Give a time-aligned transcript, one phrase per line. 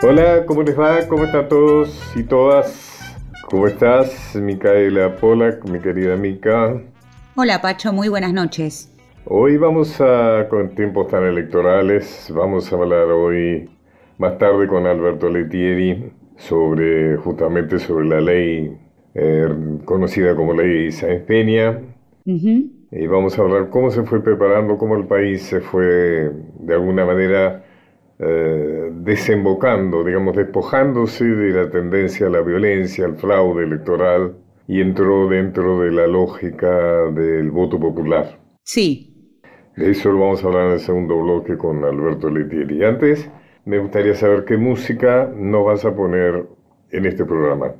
[0.00, 1.00] Hola, ¿cómo les va?
[1.08, 3.16] ¿Cómo están todos y todas?
[3.50, 6.80] ¿Cómo estás, Micaela Polak, mi querida Mica?
[7.34, 8.94] Hola, Pacho, muy buenas noches.
[9.24, 13.68] Hoy vamos a, con tiempos tan electorales, vamos a hablar hoy,
[14.18, 18.78] más tarde con Alberto Letieri, sobre, justamente sobre la ley
[19.16, 19.48] eh,
[19.84, 21.80] conocida como ley Sáenz Peña.
[22.24, 27.04] Y vamos a hablar cómo se fue preparando, cómo el país se fue, de alguna
[27.04, 27.64] manera,
[28.18, 34.36] eh, desembocando, digamos, despojándose de la tendencia a la violencia, al fraude electoral
[34.66, 36.68] y entró dentro de la lógica
[37.12, 38.38] del voto popular.
[38.64, 39.40] Sí.
[39.76, 42.84] De eso lo vamos a hablar en el segundo bloque con Alberto Letieri.
[42.84, 43.30] Antes,
[43.64, 46.44] me gustaría saber qué música nos vas a poner
[46.90, 47.72] en este programa.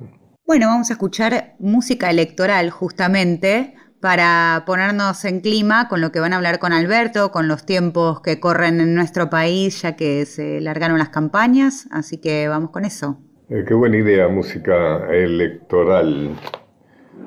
[0.46, 6.32] Bueno, vamos a escuchar música electoral justamente para ponernos en clima con lo que van
[6.32, 10.60] a hablar con Alberto, con los tiempos que corren en nuestro país, ya que se
[10.60, 13.18] largaron las campañas, así que vamos con eso.
[13.50, 16.38] Eh, qué buena idea, música electoral.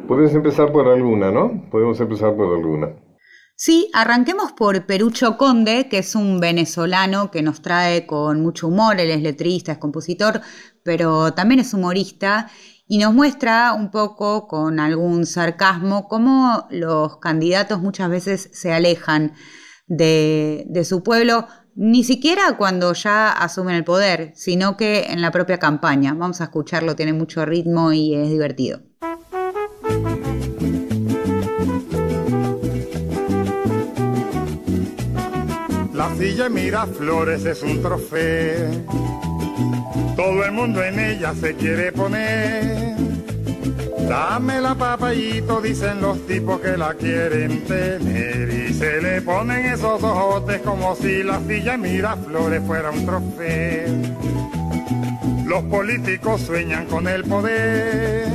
[0.08, 1.70] Puedes empezar por alguna, ¿no?
[1.72, 2.90] Podemos empezar por alguna.
[3.64, 9.00] Sí, arranquemos por Perucho Conde, que es un venezolano que nos trae con mucho humor,
[9.00, 10.42] él es letrista, es compositor,
[10.84, 12.50] pero también es humorista
[12.92, 19.32] y nos muestra un poco con algún sarcasmo cómo los candidatos muchas veces se alejan
[19.88, 25.58] de, su pueblo, ni siquiera cuando ya asumen el poder, sino que en la propia
[25.58, 26.14] campaña.
[26.14, 28.82] Vamos a escucharlo, tiene mucho ritmo y es divertido.
[35.94, 39.21] La silla Miraflores es un trofeo
[40.16, 42.96] todo el mundo en ella se quiere poner.
[44.08, 48.50] Dame la papayito, dicen los tipos que la quieren tener.
[48.50, 53.88] Y se le ponen esos ojotes como si la silla Miraflores fuera un trofeo.
[55.46, 58.28] Los políticos sueñan con el poder.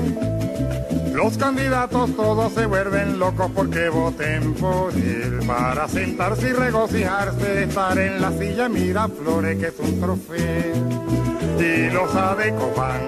[1.13, 7.99] Los candidatos todos se vuelven locos porque voten por él para sentarse y regocijarse estar
[7.99, 13.01] en la silla Miraflores que es un trofeo y los Adecopan,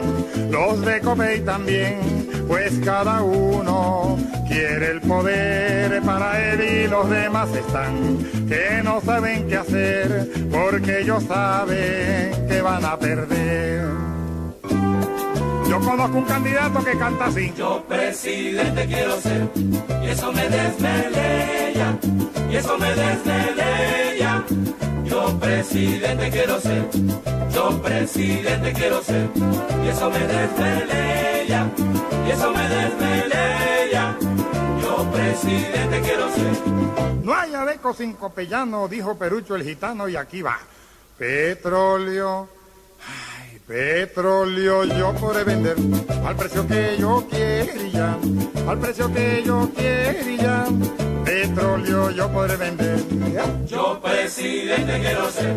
[0.51, 7.49] los de Copey también, pues cada uno quiere el poder para él y los demás
[7.55, 13.87] están que no saben qué hacer porque ellos saben que van a perder.
[15.69, 17.53] Yo conozco un candidato que canta así.
[17.57, 19.49] Yo presidente quiero ser
[20.03, 21.99] y eso me desmelea
[22.51, 24.45] y eso me desmelea.
[25.09, 26.89] Yo presidente quiero ser,
[27.53, 29.29] yo presidente quiero ser,
[29.85, 31.71] y eso me desvelea,
[32.27, 34.17] y eso me desvelea.
[34.83, 36.69] Yo presidente quiero ser.
[37.23, 40.59] No hay adeco sin copellano, dijo Perucho el gitano, y aquí va.
[41.17, 42.49] Petróleo
[43.69, 45.77] Petróleo yo podré vender
[46.25, 48.17] al precio que yo quería,
[48.69, 50.67] al precio que yo quería.
[51.25, 52.99] Petróleo yo podré vender.
[53.67, 55.57] Yo presidente quiero ser,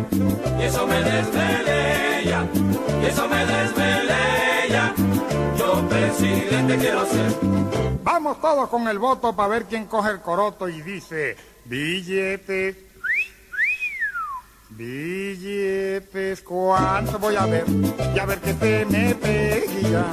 [0.58, 2.46] y eso me desvelea,
[3.02, 4.94] y eso me desvelea.
[5.58, 7.32] Yo presidente quiero ser.
[8.02, 12.76] Vamos todos con el voto para ver quién coge el coroto y dice billetes
[14.76, 17.64] Billetes, ¿cuánto voy a ver?
[18.14, 20.06] Y a ver que se me pegue ya,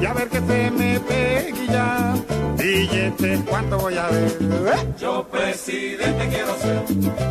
[0.00, 2.14] y a ver que se me pegue ya.
[2.56, 4.38] Billetes, ¿cuánto voy a ver?
[4.98, 6.82] Yo presidente quiero ser,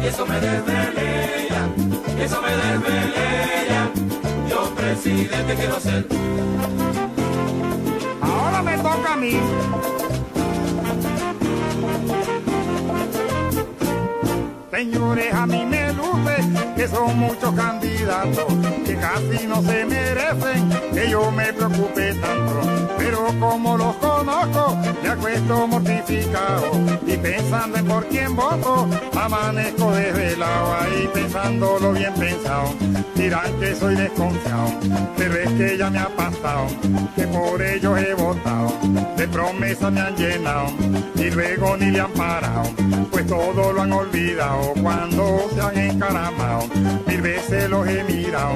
[0.04, 1.70] y eso me desvelea,
[2.18, 3.92] y eso me desvelea.
[4.48, 6.06] Yo presidente quiero ser.
[8.22, 9.40] Ahora me toca a mí.
[14.76, 16.36] Señores, a mí me luce
[16.76, 17.95] que son muchos candidatos
[18.86, 22.62] que casi no se merecen que yo me preocupe tanto.
[22.98, 26.72] Pero como los conozco, me acuesto mortificado
[27.06, 28.88] y pensando en por quién voto,
[29.20, 32.74] amanezco desvelado ahí pensándolo bien pensado.
[33.16, 34.72] Dirán que soy desconfiado,
[35.18, 36.68] pero es que ya me ha pasado,
[37.16, 38.74] que por ellos he votado,
[39.18, 40.68] de promesas me han llenado
[41.16, 42.70] y luego ni le han parado,
[43.10, 46.68] pues todo lo han olvidado cuando se han encaramado,
[47.08, 48.56] mil veces los he mirado,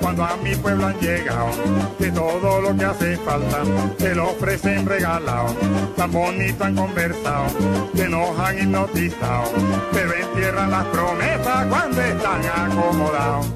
[0.00, 1.50] cuando a mi pueblo han llegado,
[1.98, 3.62] que todo lo que hace falta
[3.98, 5.54] se lo ofrecen regalado,
[5.96, 7.46] tan bonito han conversado,
[7.94, 9.50] que nos han hipnotizado,
[9.92, 13.46] pero entierran las promesas cuando están acomodados.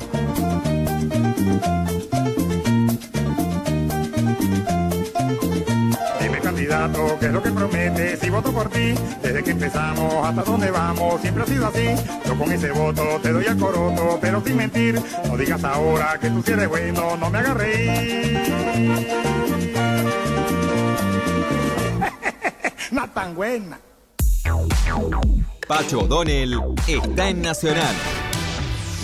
[7.20, 8.94] Que es lo que prometes, y voto por ti.
[9.22, 11.84] Desde que empezamos hasta donde vamos, siempre ha sido así.
[12.24, 14.98] Yo con ese voto te doy a coroto, pero sin mentir.
[15.26, 17.52] No digas ahora que tú si eres bueno, no me hagas
[22.90, 23.78] no tan buena.
[25.68, 27.94] Pacho O'Donnell está en Nacional,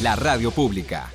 [0.02, 1.10] la radio pública.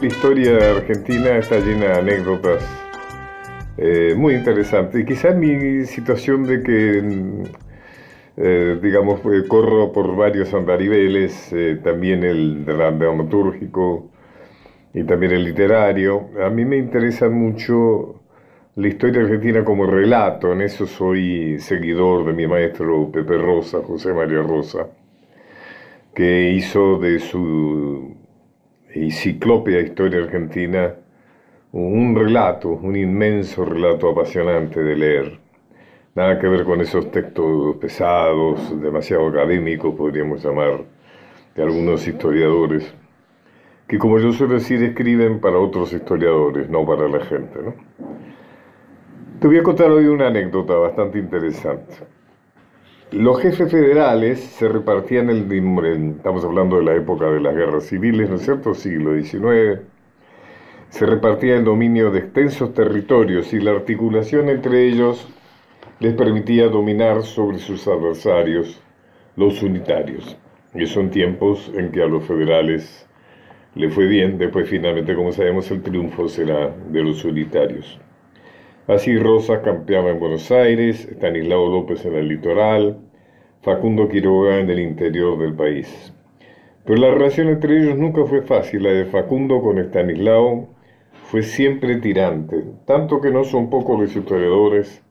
[0.00, 2.64] La historia argentina está llena de anécdotas
[3.76, 5.00] eh, muy interesantes.
[5.00, 7.42] Y quizás mi situación de que, mm,
[8.36, 11.52] eh, digamos, eh, corro por varios andariveles,
[11.82, 14.08] también el dramatúrgico
[14.94, 18.20] y también el literario, a mí me interesa mucho
[18.76, 20.52] la historia argentina como relato.
[20.52, 24.86] En eso soy seguidor de mi maestro Pepe Rosa, José María Rosa,
[26.14, 28.17] que hizo de su
[29.04, 30.94] enciclopedia Historia Argentina,
[31.72, 35.38] un relato, un inmenso relato apasionante de leer.
[36.14, 40.84] Nada que ver con esos textos pesados, demasiado académicos, podríamos llamar,
[41.54, 42.92] de algunos historiadores,
[43.86, 47.58] que como yo suelo decir, escriben para otros historiadores, no para la gente.
[47.62, 47.74] ¿no?
[49.40, 52.17] Te voy a contar hoy una anécdota bastante interesante.
[53.10, 55.50] Los jefes federales se repartían el
[56.14, 58.74] estamos hablando de la época de las guerras civiles, ¿no es cierto?
[58.74, 59.80] Siglo XIX.
[60.90, 65.26] Se repartía el dominio de extensos territorios y la articulación entre ellos
[66.00, 68.78] les permitía dominar sobre sus adversarios,
[69.36, 70.36] los unitarios.
[70.74, 73.08] Y son tiempos en que a los federales
[73.74, 77.98] le fue bien, después finalmente, como sabemos, el triunfo será de los unitarios.
[78.88, 82.96] Así Rosa campeaba en Buenos Aires, Estanislao López en el litoral,
[83.60, 86.14] Facundo Quiroga en el interior del país.
[86.86, 88.84] Pero la relación entre ellos nunca fue fácil.
[88.84, 90.70] La de Facundo con Estanislao
[91.24, 95.04] fue siempre tirante, tanto que no son pocos los historiadores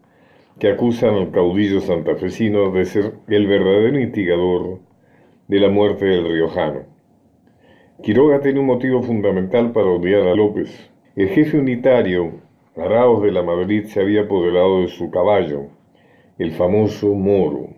[0.59, 4.79] que acusan al caudillo santafesino de ser el verdadero instigador
[5.47, 6.79] de la muerte del riojano.
[8.01, 10.89] Quiroga tiene un motivo fundamental para odiar a López.
[11.15, 12.46] El jefe unitario
[12.79, 15.69] Araos de la Madrid se había apoderado de su caballo,
[16.37, 17.69] el famoso Moro,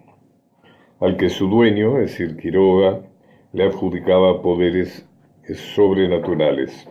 [0.99, 2.99] al que su dueño, es decir, Quiroga,
[3.53, 5.07] le adjudicaba poderes
[5.73, 6.89] sobrenaturales.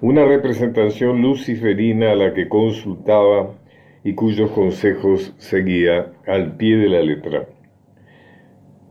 [0.00, 3.50] Una representación luciferina a la que consultaba
[4.04, 7.48] y cuyos consejos seguía al pie de la letra.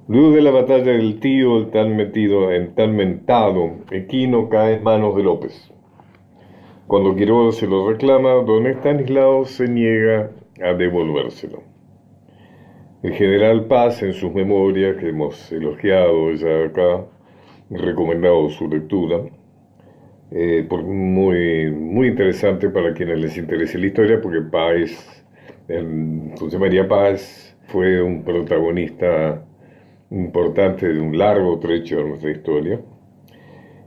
[0.09, 4.83] Luego de la batalla del tío, el tan metido, en tan mentado, Equino cae en
[4.83, 5.72] manos de López.
[6.93, 10.29] Cuando Quiroga se lo reclama, don Estanislao se niega
[10.61, 11.63] a devolvérselo.
[13.01, 17.03] El general Paz, en sus memorias, que hemos elogiado ya acá,
[17.71, 19.21] recomendado su lectura,
[20.29, 25.25] eh, muy, muy interesante para quienes les interese la historia, porque Paz,
[26.37, 29.43] José María Paz, fue un protagonista
[30.11, 32.79] importante de un largo trecho de nuestra historia.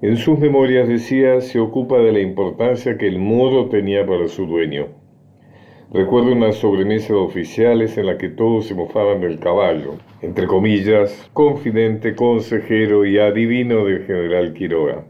[0.03, 4.47] En sus memorias decía, se ocupa de la importancia que el modo tenía para su
[4.47, 4.89] dueño.
[5.91, 11.31] Recuerdo una sobremesa de oficiales en la que todos se mofaban del caballo, entre comillas,
[11.33, 15.07] confidente, consejero y adivino del general Quiroga.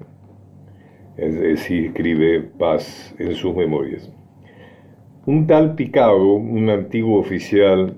[1.53, 4.12] Así escribe Paz en sus memorias.
[5.27, 7.96] Un tal Picado, un antiguo oficial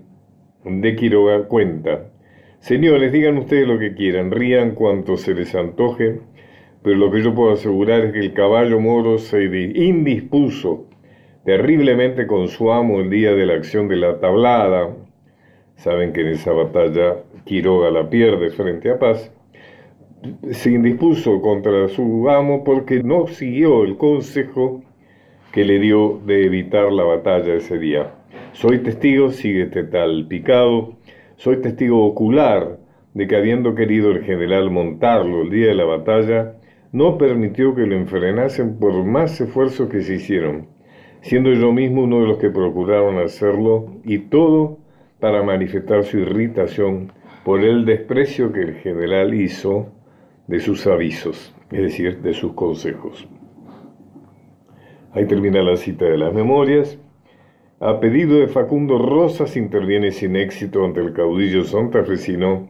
[0.65, 2.13] de Quiroga, cuenta,
[2.61, 6.21] Señores, digan ustedes lo que quieran, rían cuanto se les antoje,
[6.83, 10.87] pero lo que yo puedo asegurar es que el caballo moro se indispuso
[11.45, 14.95] terriblemente con su amo el día de la acción de la tablada.
[15.77, 19.33] Saben que en esa batalla Quiroga la pierde frente a Paz.
[20.51, 24.83] Se indispuso contra su amo porque no siguió el consejo
[25.53, 28.13] que le dio de evitar la batalla ese día.
[28.53, 30.97] Soy testigo, sigue este tal picado,
[31.37, 32.79] soy testigo ocular
[33.15, 36.58] de que habiendo querido el general montarlo el día de la batalla,
[36.93, 40.67] no permitió que lo enfrenasen por más esfuerzos que se hicieron,
[41.21, 44.79] siendo yo mismo uno de los que procuraron hacerlo, y todo
[45.21, 47.13] para manifestar su irritación
[47.45, 49.89] por el desprecio que el general hizo
[50.47, 53.29] de sus avisos, es decir, de sus consejos.
[55.13, 56.99] Ahí termina la cita de las memorias.
[57.81, 62.69] A pedido de Facundo Rosas interviene sin éxito ante el caudillo santafesino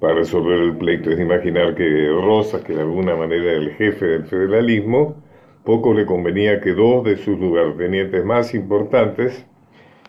[0.00, 1.10] para resolver el pleito.
[1.10, 5.22] Es imaginar que Rosas, que de alguna manera era el jefe del federalismo,
[5.64, 9.46] poco le convenía que dos de sus lugartenientes más importantes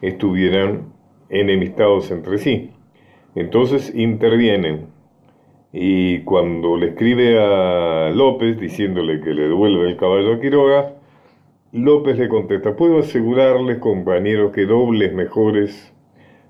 [0.01, 0.93] estuvieran
[1.29, 2.71] enemistados entre sí.
[3.35, 4.87] Entonces intervienen
[5.73, 10.93] y cuando le escribe a López diciéndole que le devuelve el caballo a Quiroga,
[11.73, 15.93] López le contesta, puedo asegurarles, compañeros, que dobles mejores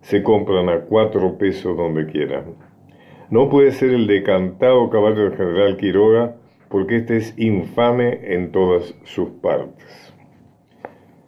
[0.02, 2.71] se compran a cuatro pesos donde quieran.
[3.32, 6.36] No puede ser el decantado caballo del general Quiroga,
[6.68, 10.14] porque este es infame en todas sus partes.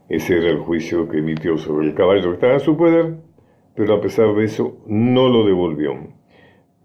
[0.10, 3.16] Ese era el juicio que emitió sobre el caballo que estaba en su poder,
[3.74, 5.94] pero a pesar de eso no lo devolvió.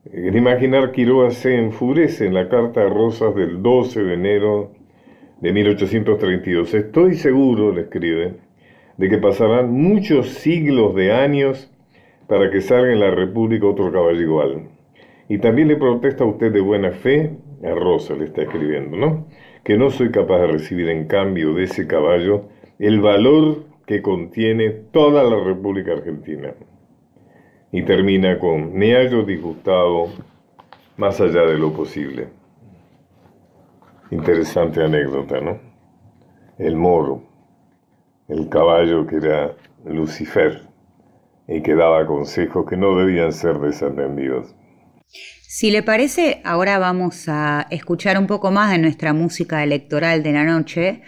[0.04, 4.70] En imaginar, Quiroga se enfurece en la carta de Rosas del 12 de enero
[5.40, 6.74] de 1832.
[6.74, 8.36] Estoy seguro, le escribe,
[8.96, 11.72] de que pasarán muchos siglos de años
[12.28, 14.77] para que salga en la República otro caballo igual.
[15.28, 19.26] Y también le protesta a usted de buena fe, a Rosa le está escribiendo, ¿no?
[19.62, 24.70] Que no soy capaz de recibir en cambio de ese caballo el valor que contiene
[24.70, 26.54] toda la República Argentina.
[27.72, 30.06] Y termina con, me hallo disgustado
[30.96, 32.28] más allá de lo posible.
[34.10, 35.58] Interesante anécdota, ¿no?
[36.58, 37.22] El moro,
[38.28, 39.54] el caballo que era
[39.84, 40.62] Lucifer
[41.46, 44.54] y que daba consejos que no debían ser desatendidos.
[45.10, 50.32] Si le parece, ahora vamos a escuchar un poco más de nuestra música electoral de
[50.32, 51.02] la noche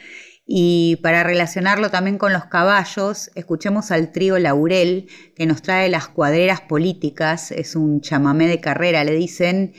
[0.46, 6.08] y para relacionarlo también con los caballos, escuchemos al trío Laurel que nos trae las
[6.08, 9.74] cuadreras políticas, es un chamamé de carrera, le dicen,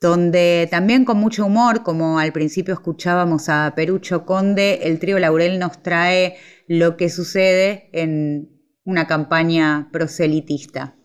[0.00, 5.58] donde también con mucho humor, como al principio escuchábamos a Perucho Conde, el trío Laurel
[5.58, 6.36] nos trae
[6.66, 8.48] lo que sucede en
[8.82, 10.96] una campaña proselitista.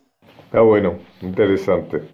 [0.46, 2.08] Está bueno, interesante.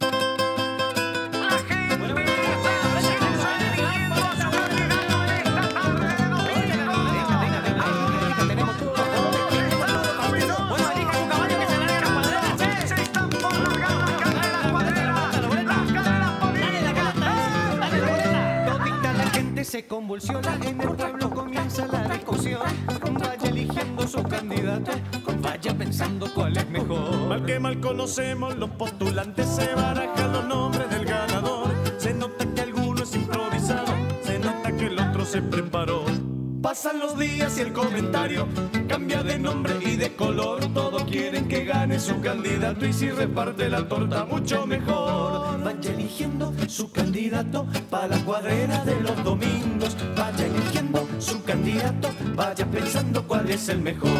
[42.72, 45.62] Candidato y si reparte la torta mucho mejor.
[45.62, 49.96] Vaya eligiendo su candidato para la cuadrera de los domingos.
[50.16, 54.10] Vaya eligiendo su candidato, vaya pensando cuál es el mejor.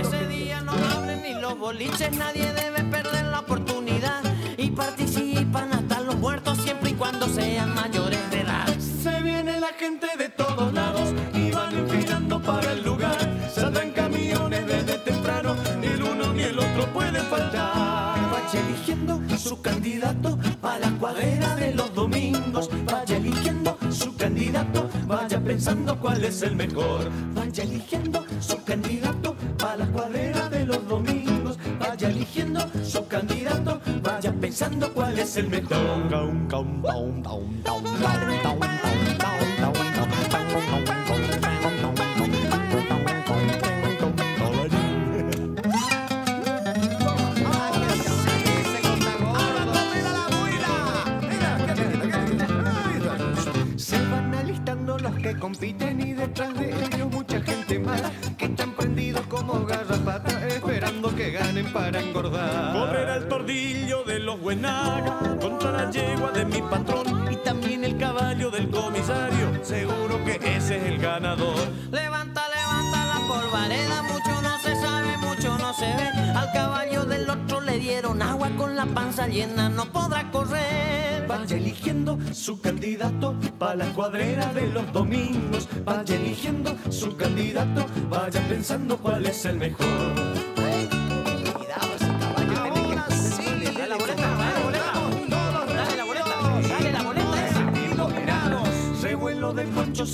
[0.00, 2.57] Ese día no abren ni los boliches, nadie
[26.18, 27.10] cuál es el mejor.
[27.32, 31.56] Vaya eligiendo su candidato para la cuadrera de los domingos.
[31.78, 36.08] Vaya eligiendo su candidato, vaya pensando cuál es el mejor.
[83.68, 85.68] Para la cuadrera de los domingos.
[85.84, 90.17] Vaya eligiendo su candidato, vaya pensando cuál es el mejor.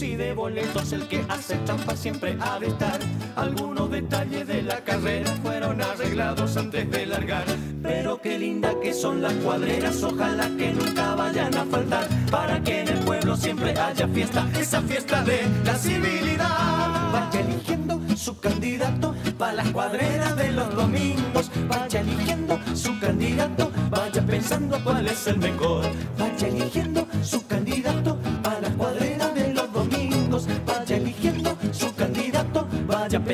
[0.05, 2.99] Y de boletos, el que hace trampa siempre ha de estar.
[3.37, 7.45] Algunos detalles de la carrera fueron arreglados antes de largar.
[7.83, 12.07] Pero qué linda que son las cuadreras, ojalá que nunca vayan a faltar.
[12.31, 17.13] Para que en el pueblo siempre haya fiesta, esa fiesta de la civilidad.
[17.13, 21.51] Vaya eligiendo su candidato para las cuadreras de los domingos.
[21.69, 25.85] Vaya eligiendo su candidato, vaya pensando cuál es el mejor.
[26.19, 28.14] Vaya eligiendo su candidato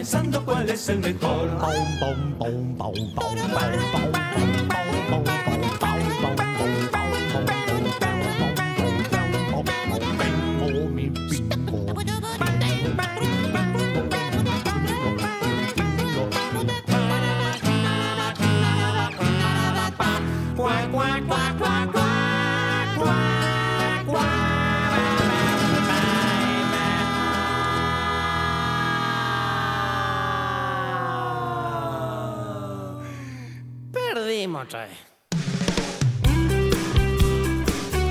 [0.01, 1.51] pensando cuál es el mejor.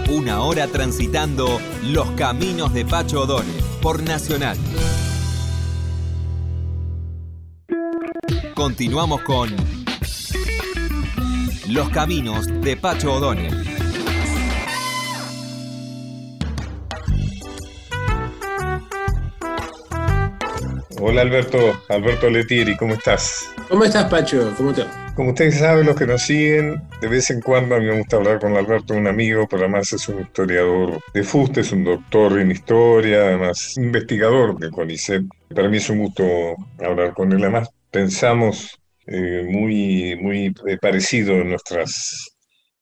[0.09, 4.57] Una hora transitando los caminos de Pacho O'Donnell por Nacional.
[8.55, 9.55] Continuamos con
[11.67, 13.78] Los caminos de Pacho O'Donnell.
[21.01, 23.53] Hola Alberto, Alberto Letieri, ¿cómo estás?
[23.69, 24.53] ¿Cómo estás, Pacho?
[24.57, 25.13] ¿Cómo te va?
[25.15, 28.17] Como ustedes saben, los que nos siguen, de vez en cuando a mí me gusta
[28.17, 32.37] hablar con Alberto, un amigo, pero además es un historiador de fuste, es un doctor
[32.37, 35.23] en historia, además investigador de CONICET.
[35.55, 36.23] Para mí es un gusto
[36.79, 37.43] hablar con él.
[37.43, 38.77] Además, pensamos
[39.07, 42.29] eh, muy, muy eh, parecido en nuestras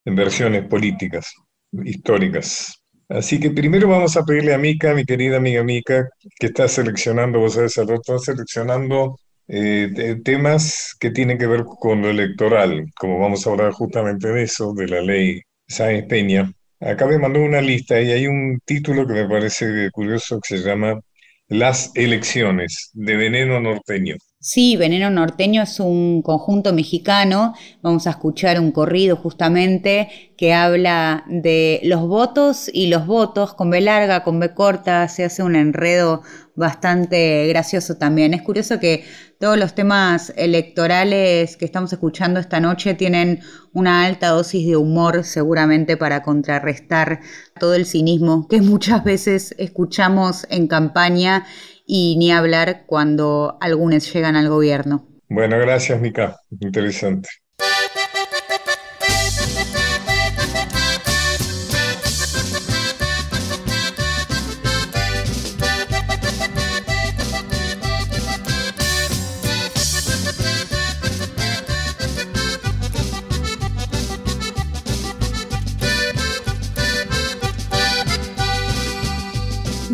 [0.06, 1.32] versiones políticas,
[1.72, 2.77] históricas.
[3.10, 6.10] Así que primero vamos a pedirle a Mica, mi querida amiga Mica,
[6.40, 12.10] que está seleccionando, vos sabés, está seleccionando eh, temas que tienen que ver con lo
[12.10, 16.52] electoral, como vamos a hablar justamente de eso, de la ley Sáenz Peña.
[16.80, 20.64] Acá me mandó una lista y hay un título que me parece curioso que se
[20.64, 21.00] llama
[21.48, 24.16] Las elecciones de Veneno Norteño.
[24.40, 27.56] Sí, Veneno Norteño es un conjunto mexicano.
[27.82, 33.72] Vamos a escuchar un corrido justamente que habla de los votos y los votos con
[33.72, 35.08] B larga, con B corta.
[35.08, 36.22] Se hace un enredo
[36.54, 38.36] bastante gracioso también.
[38.36, 39.06] Es curioso que
[39.40, 43.40] todos los temas electorales que estamos escuchando esta noche tienen
[43.74, 47.22] una alta dosis de humor seguramente para contrarrestar
[47.60, 51.44] todo el cinismo que muchas veces escuchamos en campaña
[51.88, 55.08] y ni hablar cuando algunos llegan al gobierno.
[55.30, 56.38] Bueno, gracias, Mica.
[56.60, 57.30] Interesante.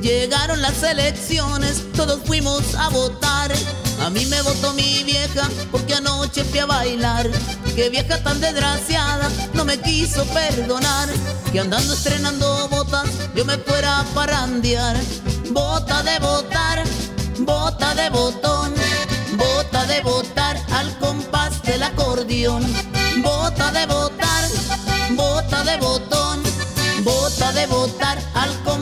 [0.04, 3.54] Llegaron las elecciones, todos fuimos a votar.
[4.02, 7.30] A mí me votó mi vieja porque anoche fui a bailar.
[7.74, 11.08] Qué vieja tan desgraciada, no me quiso perdonar.
[11.54, 14.98] Que andando estrenando botas, yo me fuera a parandear.
[15.52, 16.84] Bota de votar,
[17.40, 18.74] bota de botón,
[19.38, 22.62] bota de votar al compás del acordeón.
[23.24, 24.50] Bota de votar,
[25.12, 26.44] bota de botón,
[27.06, 28.73] bota de votar al compás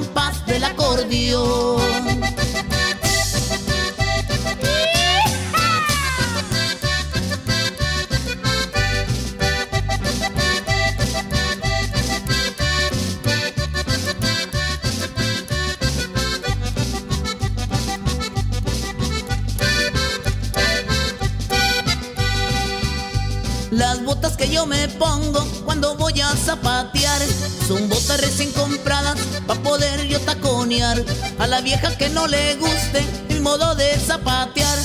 [23.72, 27.22] Las botas que yo me pongo cuando voy a zapatear
[28.12, 31.04] botas recién compradas para poder yo taconear.
[31.40, 34.78] A la vieja que no le guste mi modo de zapatear,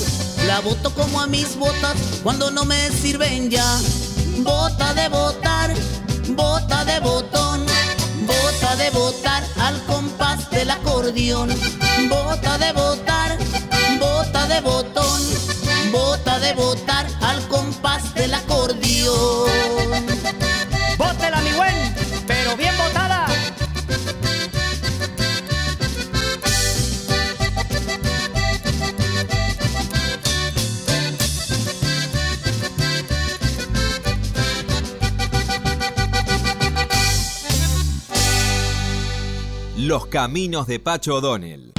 [0.47, 3.79] la boto como a mis botas cuando no me sirven ya.
[4.39, 5.73] Bota de botar,
[6.29, 7.65] bota de botón,
[8.25, 11.49] bota de botar al compás del acordeón.
[12.09, 13.37] Bota de botar,
[13.99, 15.21] bota de botón,
[15.91, 17.07] bota de botar
[40.09, 41.73] Caminos de Pacho O'Donnell.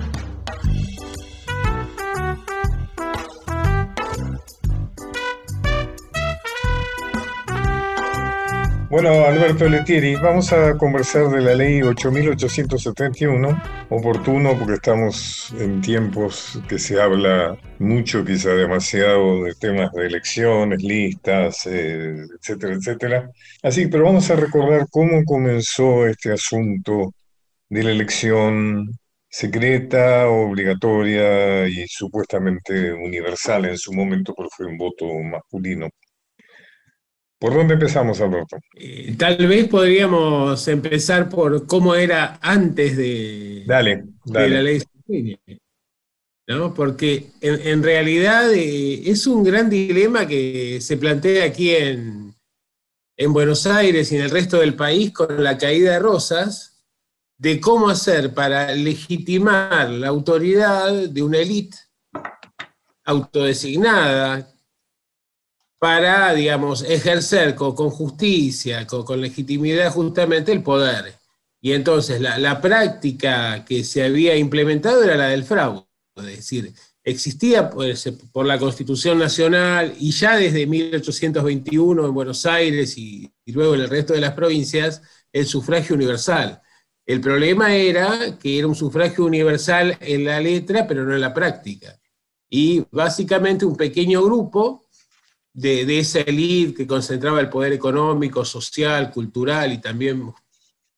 [8.91, 16.59] Bueno, Alberto Letieri, vamos a conversar de la ley 8871, oportuno porque estamos en tiempos
[16.69, 23.31] que se habla mucho, quizá demasiado, de temas de elecciones, listas, eh, etcétera, etcétera.
[23.63, 27.13] Así, pero vamos a recordar cómo comenzó este asunto
[27.69, 28.91] de la elección
[29.29, 35.89] secreta, obligatoria y supuestamente universal en su momento, porque fue un voto masculino.
[37.39, 38.57] ¿Por dónde empezamos, Alberto?
[38.75, 44.83] Eh, tal vez podríamos empezar por cómo era antes de, Dale, de la ley
[46.49, 46.75] ¿no?
[46.75, 52.35] Porque en, en realidad eh, es un gran dilema que se plantea aquí en,
[53.17, 56.78] en Buenos Aires y en el resto del país con la caída de Rosas,
[57.39, 61.79] de cómo hacer para legitimar la autoridad de una élite
[63.05, 64.53] autodesignada
[65.79, 71.15] para, digamos, ejercer con, justicia, con, legitimidad justamente el poder.
[71.61, 76.75] Y entonces la, práctica que se había implementado era la del fraude, es decir,
[77.05, 83.75] existía pues, por la Constitución Nacional y ya desde 1821 en Buenos Aires y, luego
[83.75, 86.61] en el resto de las provincias el sufragio universal.
[87.09, 91.33] El problema era que era un sufragio universal en la letra, pero no en la
[91.33, 91.99] práctica.
[92.51, 94.85] Y básicamente un pequeño grupo
[95.55, 100.35] de, esa élite que concentraba el poder económico, social, cultural y también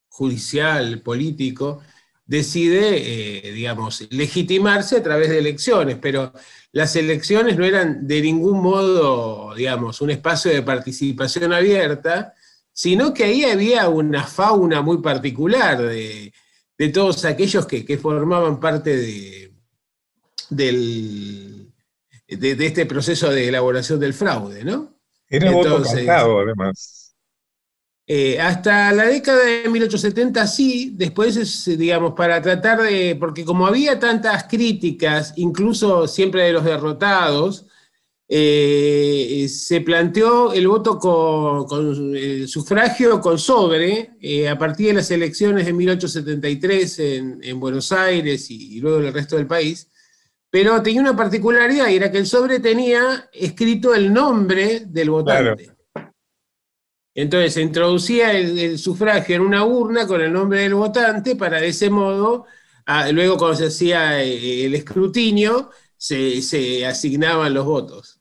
[0.08, 1.80] judicial, político,
[2.26, 6.32] decide, eh, digamos, legitimarse a través de elecciones, pero
[6.72, 12.34] las elecciones no eran de ningún modo, digamos, un espacio de participación abierta,
[12.80, 16.32] sino que ahí había una fauna muy particular de,
[16.94, 19.52] todos aquellos que, formaban parte de,
[20.48, 21.70] del,
[22.26, 24.98] de, este proceso de elaboración del fraude, ¿no?
[25.28, 27.14] Era voto además.
[28.06, 33.98] Eh, hasta la década de 1870 sí, después, digamos, para tratar de, porque como había
[33.98, 37.66] tantas críticas, incluso siempre de los derrotados,
[38.32, 45.10] eh, se planteó el voto con, el sufragio con sobre eh, a partir de las
[45.10, 49.90] elecciones de 1873 en, Buenos Aires y, luego en el resto del país,
[50.48, 55.72] pero tenía una particularidad y era que el sobre tenía escrito el nombre del votante.
[57.12, 61.66] Entonces se introducía el, sufragio en una urna con el nombre del votante para de
[61.66, 62.46] ese modo,
[63.10, 68.19] luego cuando se hacía eh, el escrutinio, se, asignaban los votos.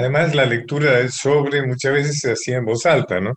[0.00, 3.34] Además, la lectura del sobre muchas veces se hacía en voz alta, ¿no?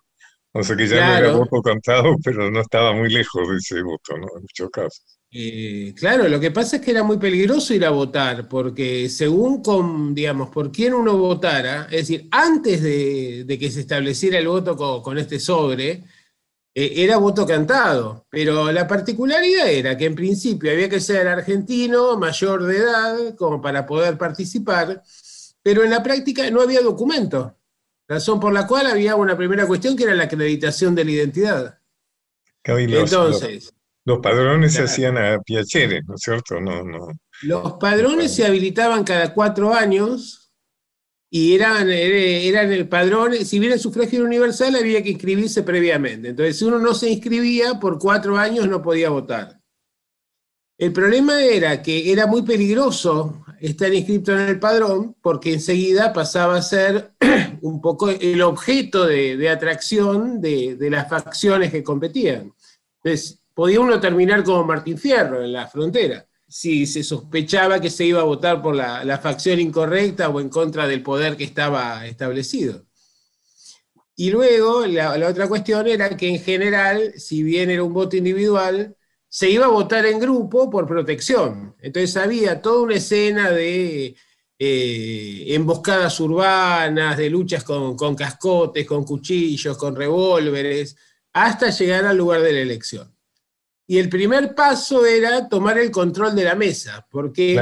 [0.52, 3.82] O sea que ya no era voto cantado, pero no estaba muy lejos de ese
[3.82, 4.28] voto, ¿no?
[4.34, 5.18] En muchos casos.
[5.30, 9.62] Eh, claro, lo que pasa es que era muy peligroso ir a votar, porque según
[9.62, 15.02] con, digamos, por quién uno votara, es decir, antes de, que se estableciera el voto
[15.02, 16.04] con, este sobre,
[16.74, 22.16] eh, era voto cantado, pero la particularidad era que en principio había que ser argentino,
[22.16, 25.02] mayor de edad, como para poder participar,
[25.64, 27.56] pero en la práctica no había documento,
[28.06, 31.78] razón por la cual había una primera cuestión que era la acreditación de la identidad.
[32.62, 33.72] Entonces...
[34.06, 36.60] Los padrones se hacían a Piacere, ¿no es cierto?
[36.60, 37.08] No, no.
[37.40, 40.52] Los padrones se habilitaban cada cuatro años
[41.30, 46.28] y eran, eran el padrón, si bien el sufragio universal había que inscribirse previamente.
[46.28, 49.58] Entonces, si uno no se inscribía, por cuatro años no podía votar.
[50.76, 56.56] El problema era que era muy peligroso estar inscrito en el padrón porque enseguida pasaba
[56.56, 57.12] a ser
[57.62, 62.52] un poco el objeto de, atracción de, las facciones que competían.
[63.02, 68.04] Entonces, podía uno terminar como Martín Fierro en la frontera, si se sospechaba que se
[68.04, 72.84] iba a votar por la, facción incorrecta o en contra del poder que estaba establecido.
[74.16, 78.94] Y luego la, otra cuestión era que en general, si bien era un voto individual,
[79.34, 81.74] se iba a votar en grupo por protección.
[81.80, 84.14] Entonces había toda una escena de
[84.56, 90.96] eh, emboscadas urbanas, de luchas con, con cascotes, con cuchillos, con revólveres,
[91.32, 93.12] hasta llegar al lugar de la elección.
[93.88, 97.60] Y el primer paso era tomar el control de la mesa, porque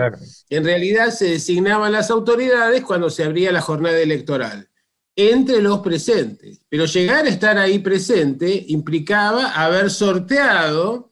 [0.50, 4.68] en realidad se designaban las autoridades cuando se abría la jornada electoral,
[5.16, 6.60] entre los presentes.
[6.68, 11.11] Pero llegar a estar ahí presente implicaba haber sorteado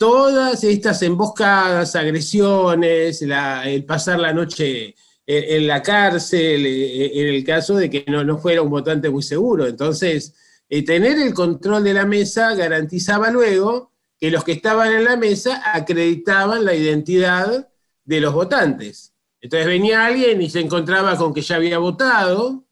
[0.00, 4.94] todas estas emboscadas, agresiones, el pasar la noche
[5.26, 9.22] en, la cárcel, eh, en el caso de que no, no fuera un votante muy
[9.22, 9.66] seguro.
[9.66, 10.34] Entonces,
[10.70, 15.16] eh, tener el control de la mesa garantizaba luego que los que estaban en la
[15.16, 17.68] mesa acreditaban la identidad
[18.02, 19.12] de los votantes.
[19.42, 22.64] Entonces venía alguien y se encontraba con que ya había votado,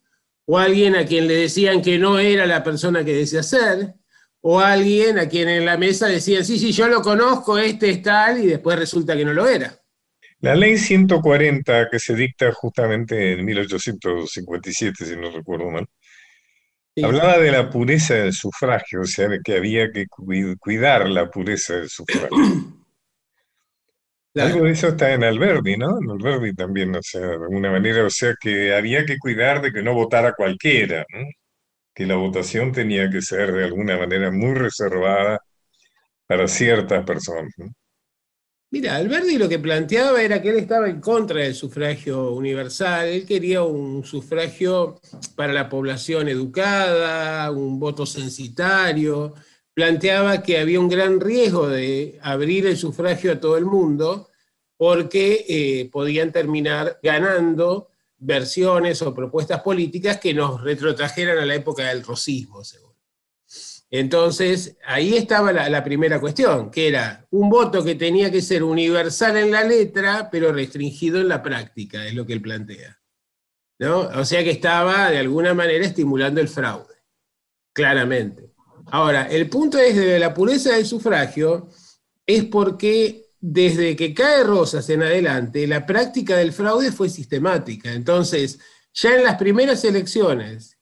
[0.46, 3.96] o alguien a quien le decían que no era la persona que decía ser,
[4.40, 8.02] o alguien a quien en la mesa decían, sí, sí, yo lo conozco, este es
[8.02, 9.74] tal, y después resulta que no lo era.
[10.40, 15.86] La ley 140 que se dicta justamente en 1857, si no recuerdo mal,
[17.04, 20.06] Hablaba de la pureza del sufragio, o sea, que había que
[20.58, 22.28] cuidar la pureza del sufragio.
[24.34, 25.98] Algo de eso está en Alberdi, ¿no?
[26.00, 29.72] En Alberdi también, o sea, de alguna manera, o sea, que había que cuidar de
[29.72, 31.26] que no votara cualquiera, ¿no?
[31.98, 35.42] Que la votación tenía que ser de alguna manera muy reservada
[36.28, 37.52] para ciertas personas.
[38.70, 43.26] Mira, Alberti lo que planteaba era que él estaba en contra del sufragio universal, él
[43.26, 45.00] quería un sufragio
[45.34, 49.34] para la población educada, un voto censitario,
[49.74, 54.28] planteaba que había un gran riesgo de abrir el sufragio a todo el mundo
[54.76, 57.87] porque eh, podían terminar ganando
[58.18, 62.88] versiones o propuestas políticas que nos retrotrajeran a la época del rosismo, según.
[63.90, 69.38] Entonces, ahí estaba la, primera cuestión, que era un voto que tenía que ser universal
[69.38, 73.00] en la letra, pero restringido en la práctica, es lo que él plantea.
[73.78, 74.00] ¿no?
[74.00, 76.96] O sea que estaba de alguna manera estimulando el fraude,
[77.72, 78.52] claramente.
[78.90, 81.68] Ahora, el punto es de la pureza del sufragio,
[82.26, 87.92] es porque desde que cae Rosas en adelante, la práctica del fraude fue sistemática.
[87.92, 88.58] Entonces,
[88.92, 90.78] ya en las primeras elecciones,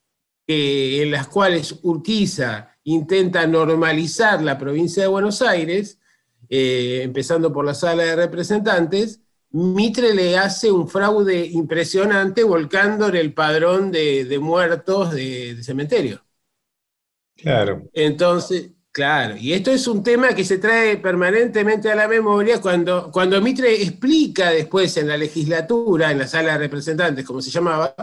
[0.46, 5.98] en las cuales Urquiza intenta normalizar la provincia de Buenos Aires,
[6.48, 13.16] eh, empezando por la sala de representantes, Mitre le hace un fraude impresionante volcando en
[13.16, 16.24] el padrón de, muertos de, cementerio.
[17.36, 17.88] Claro.
[17.92, 23.10] Entonces, claro, y esto es un tema que se trae permanentemente a la memoria cuando,
[23.12, 27.94] cuando Mitre explica después en la legislatura, en la sala de representantes, como se llamaba,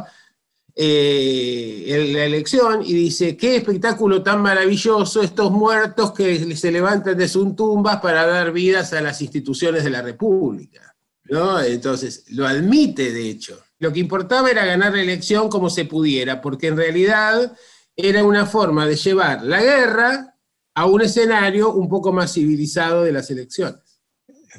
[0.75, 7.27] eh, la elección y dice, qué espectáculo tan maravilloso estos muertos que se levantan de
[7.27, 10.95] sus tumbas para dar vidas a las instituciones de la República.
[11.23, 11.59] ¿no?
[11.59, 13.63] Entonces, lo admite de hecho.
[13.79, 17.51] Lo que importaba era ganar la elección como se pudiera, porque en realidad
[17.95, 20.32] era una forma de llevar la guerra
[20.75, 24.01] a un escenario un poco más civilizado de las elecciones.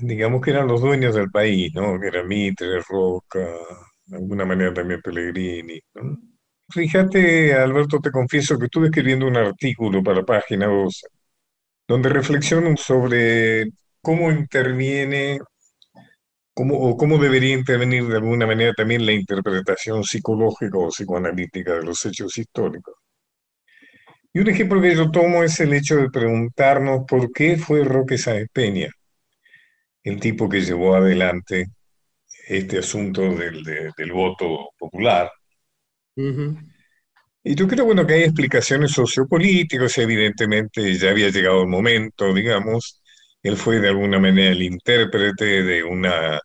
[0.01, 1.99] Digamos que eran los dueños del país, ¿no?
[2.01, 3.47] Que era Mitre, Roca,
[4.07, 5.81] de alguna manera también Pellegrini.
[6.69, 11.07] Fíjate, Alberto, te confieso que estuve escribiendo un artículo para Página 12,
[11.87, 13.67] donde reflexiono sobre
[14.03, 15.39] cómo interviene,
[16.55, 21.83] cómo, o cómo debería intervenir de alguna manera también la interpretación psicológica o psicoanalítica de
[21.83, 22.95] los hechos históricos.
[24.35, 28.19] Y un ejemplo que yo tomo es el hecho de preguntarnos por qué fue Roque
[28.19, 28.91] Sáenz Peña,
[30.05, 31.67] el tipo que llevó adelante
[32.49, 35.31] este asunto del, del voto popular.
[37.43, 43.03] Y yo creo bueno, que hay explicaciones sociopolíticas, evidentemente ya había llegado el momento, digamos,
[43.43, 46.41] él fue de alguna manera el intérprete de una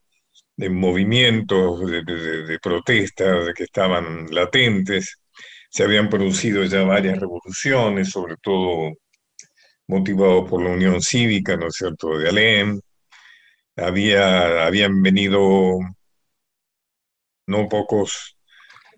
[0.58, 5.18] de movimientos de, de, de protesta que estaban latentes,
[5.70, 8.92] se habían producido ya varias revoluciones, sobre todo
[9.88, 12.80] motivados por la Unión Cívica, ¿no es cierto?, de Alem,
[13.76, 15.80] había, habían venido
[17.48, 18.38] no pocos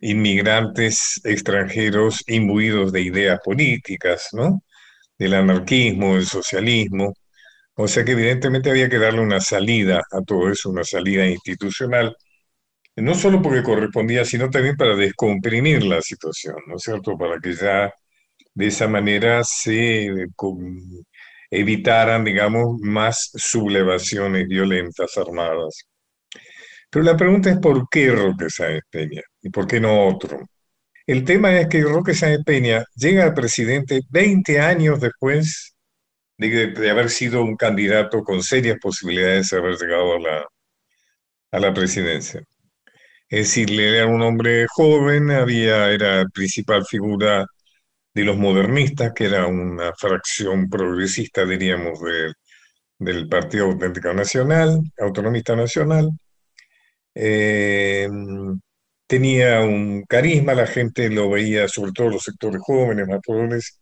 [0.02, 4.64] inmigrantes extranjeros imbuidos de ideas políticas, ¿no?
[5.18, 7.14] Del anarquismo, del socialismo.
[7.76, 12.16] O sea que evidentemente había que darle una salida a todo eso, una salida institucional,
[13.02, 17.18] no solo porque correspondía, sino también para descomprimir la situación, ¿no es cierto?
[17.18, 17.94] Para que ya
[18.54, 20.10] de esa manera se
[21.50, 25.86] evitaran, digamos, más sublevaciones violentas armadas.
[26.90, 29.22] Pero la pregunta es ¿por qué Roque Sáenz Peña?
[29.42, 30.40] ¿Y por qué no otro?
[31.08, 35.76] El tema es que Roque Sáenz Peña llega al presidente 20 años después
[36.38, 40.46] de, haber sido un candidato con serias posibilidades de haber llegado a la,
[41.52, 42.44] a la presidencia.
[43.32, 47.46] Es decir, era un hombre joven, había, era principal figura
[48.14, 52.00] de los modernistas, que era una fracción progresista, diríamos,
[53.00, 56.12] del Partido Auténtico Nacional, Autonomista Nacional.
[57.16, 58.08] Eh,
[59.08, 63.80] tenía un carisma, la gente lo veía, sobre todo los sectores jóvenes, más pobres,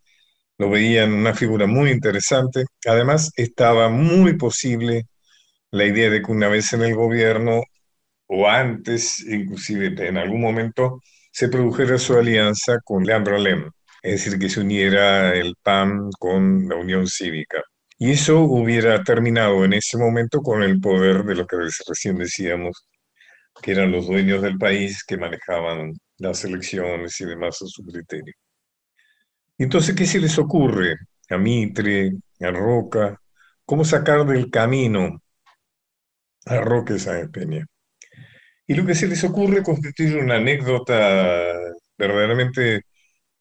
[0.58, 2.64] lo veían una figura muy interesante.
[2.86, 5.06] Además, estaba muy posible
[5.70, 7.62] la idea de que una vez en el gobierno,
[8.32, 11.00] o antes, inclusive en algún momento,
[11.32, 13.70] se produjera su alianza con Leandro Alem
[14.02, 17.62] es decir, que se uniera el PAN con la Unión Cívica.
[17.98, 22.86] Y eso hubiera terminado en ese momento con el poder de lo que recién decíamos,
[23.62, 28.34] que eran los dueños del país que manejaban las elecciones y demás a su criterio.
[29.58, 30.96] Entonces, ¿qué se les ocurre
[31.28, 33.20] a Mitre, a Roca?
[33.66, 35.22] ¿Cómo sacar del camino
[36.46, 37.66] a Roque Sáenz Peña?
[38.70, 41.56] Y lo que se les ocurre constituir una anécdota
[41.98, 42.84] verdaderamente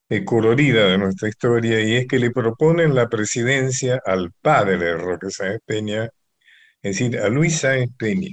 [0.09, 4.97] eh, colorida de nuestra historia y es que le proponen la presidencia al padre de
[4.97, 6.05] Roque Sáenz Peña,
[6.81, 8.29] es decir, a Luis Sáenz Peña,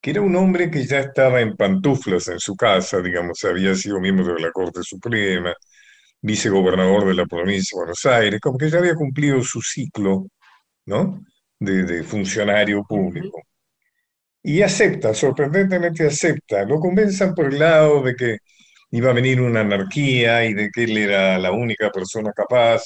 [0.00, 4.00] que era un hombre que ya estaba en pantuflas en su casa, digamos, había sido
[4.00, 5.54] miembro de la Corte Suprema,
[6.22, 10.26] vicegobernador de la provincia de Buenos Aires, como que ya había cumplido su ciclo,
[10.86, 11.20] ¿no?
[11.58, 13.42] De, de funcionario público.
[14.46, 18.38] Y acepta, sorprendentemente acepta, lo convencen por el lado de que
[18.90, 22.82] iba a venir una anarquía y de que él era la única persona capaz,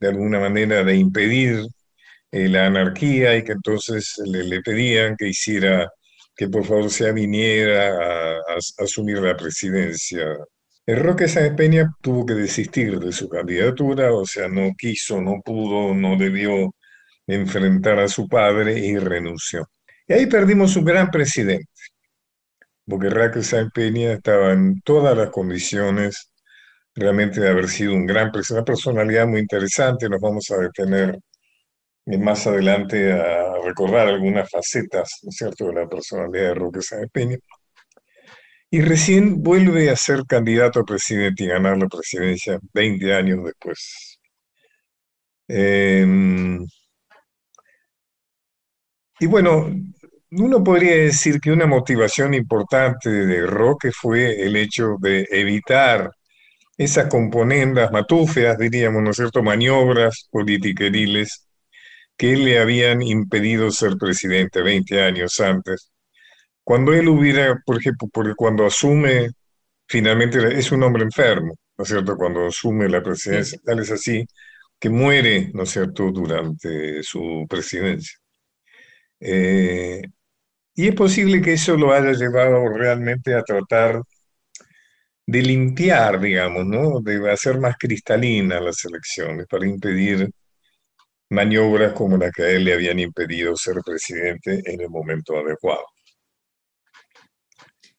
[0.00, 1.66] de alguna manera, de impedir
[2.32, 5.90] eh, la anarquía y que entonces le, pedían que hiciera,
[6.36, 10.24] que por favor se viniera a, asumir la presidencia.
[10.86, 15.40] El Roque Sáenz Peña tuvo que desistir de su candidatura, o sea, no quiso, no
[15.44, 16.74] pudo, no debió
[17.26, 19.68] enfrentar a su padre y renunció.
[20.08, 21.66] Y ahí perdimos un gran presidente,
[22.86, 26.32] porque Roque Sáenz Peña estaba en todas las condiciones
[26.94, 31.18] realmente de haber sido un gran presidente, una personalidad muy interesante, nos vamos a detener
[32.06, 37.10] más adelante a recordar algunas facetas, ¿no es cierto?, de la personalidad de Roque Sáenz
[37.12, 37.36] Peña.
[38.70, 44.18] Y recién vuelve a ser candidato a presidente y ganar la presidencia 20 años después.
[45.48, 46.66] Em,
[49.22, 49.72] y bueno,
[50.32, 56.10] uno podría decir que una motivación importante de Roque fue el hecho de evitar
[56.76, 61.46] esas componendas matúfeas, diríamos, ¿no es cierto?, maniobras politiqueriles
[62.16, 65.92] que le habían impedido ser presidente 20 años antes.
[66.64, 69.28] Cuando él hubiera, por ejemplo, porque cuando asume,
[69.86, 72.16] finalmente es un hombre enfermo, ¿no es cierto?
[72.16, 74.26] Cuando asume la presidencia, tal es así,
[74.80, 78.21] que muere, ¿no es cierto?, durante su presidencia.
[79.24, 80.02] Eh,
[80.74, 84.02] y es posible que eso lo haya llevado realmente a tratar
[85.26, 87.00] de limpiar, digamos, ¿no?
[87.00, 90.28] De hacer más cristalina las elecciones para impedir
[91.30, 95.84] maniobras como la que a él le habían impedido ser presidente en el momento adecuado.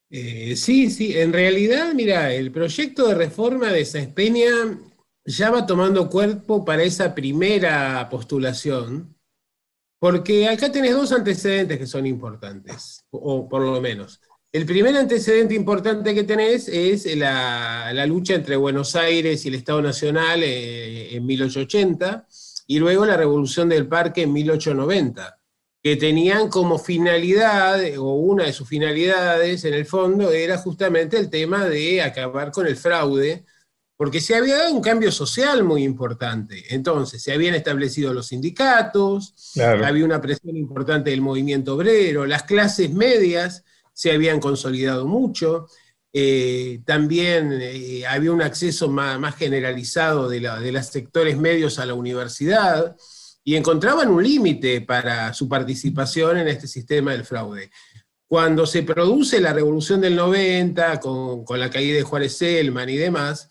[0.09, 4.77] Eh, sí, sí, en realidad, mira, el proyecto de reforma de Sáenz Peña
[5.25, 9.12] ya va tomando cuerpo para esa primera postulación,
[10.03, 14.19] porque acá tenés dos antecedentes que son importantes, o por lo menos.
[14.51, 19.81] El primer antecedente importante que tenés es la, lucha entre Buenos Aires y el Estado
[19.81, 22.27] Nacional eh, en 1880
[22.67, 25.39] y luego la Revolución del Parque en 1890,
[25.81, 31.29] que tenían como finalidad, o una de sus finalidades en el fondo, era justamente el
[31.29, 33.45] tema de acabar con el fraude,
[34.03, 36.65] porque se había dado un cambio social muy importante.
[36.75, 39.33] Entonces, se habían establecido los sindicatos,
[39.81, 43.63] había una presión importante del movimiento obrero, las clases medias
[43.93, 45.67] se habían consolidado mucho,
[46.11, 51.93] eh, también eh, había un acceso más, generalizado de, de los sectores medios a la
[51.93, 52.97] universidad
[53.41, 57.71] y encontraban un límite para su participación en este sistema del fraude.
[58.33, 63.47] Cuando se produce la revolución del 90, con, la caída de Juárez Selman y demás,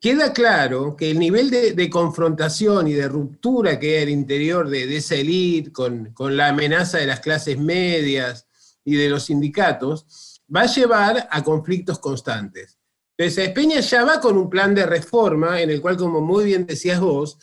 [0.00, 4.96] queda claro que el nivel de, confrontación y de ruptura que hay al interior de,
[4.96, 8.46] esa élite, con, con, la amenaza de las clases medias
[8.84, 12.78] y de los sindicatos, va a llevar a conflictos constantes.
[13.18, 16.66] Entonces, Peña ya va con un plan de reforma en el cual, como muy bien
[16.66, 17.38] decías vos,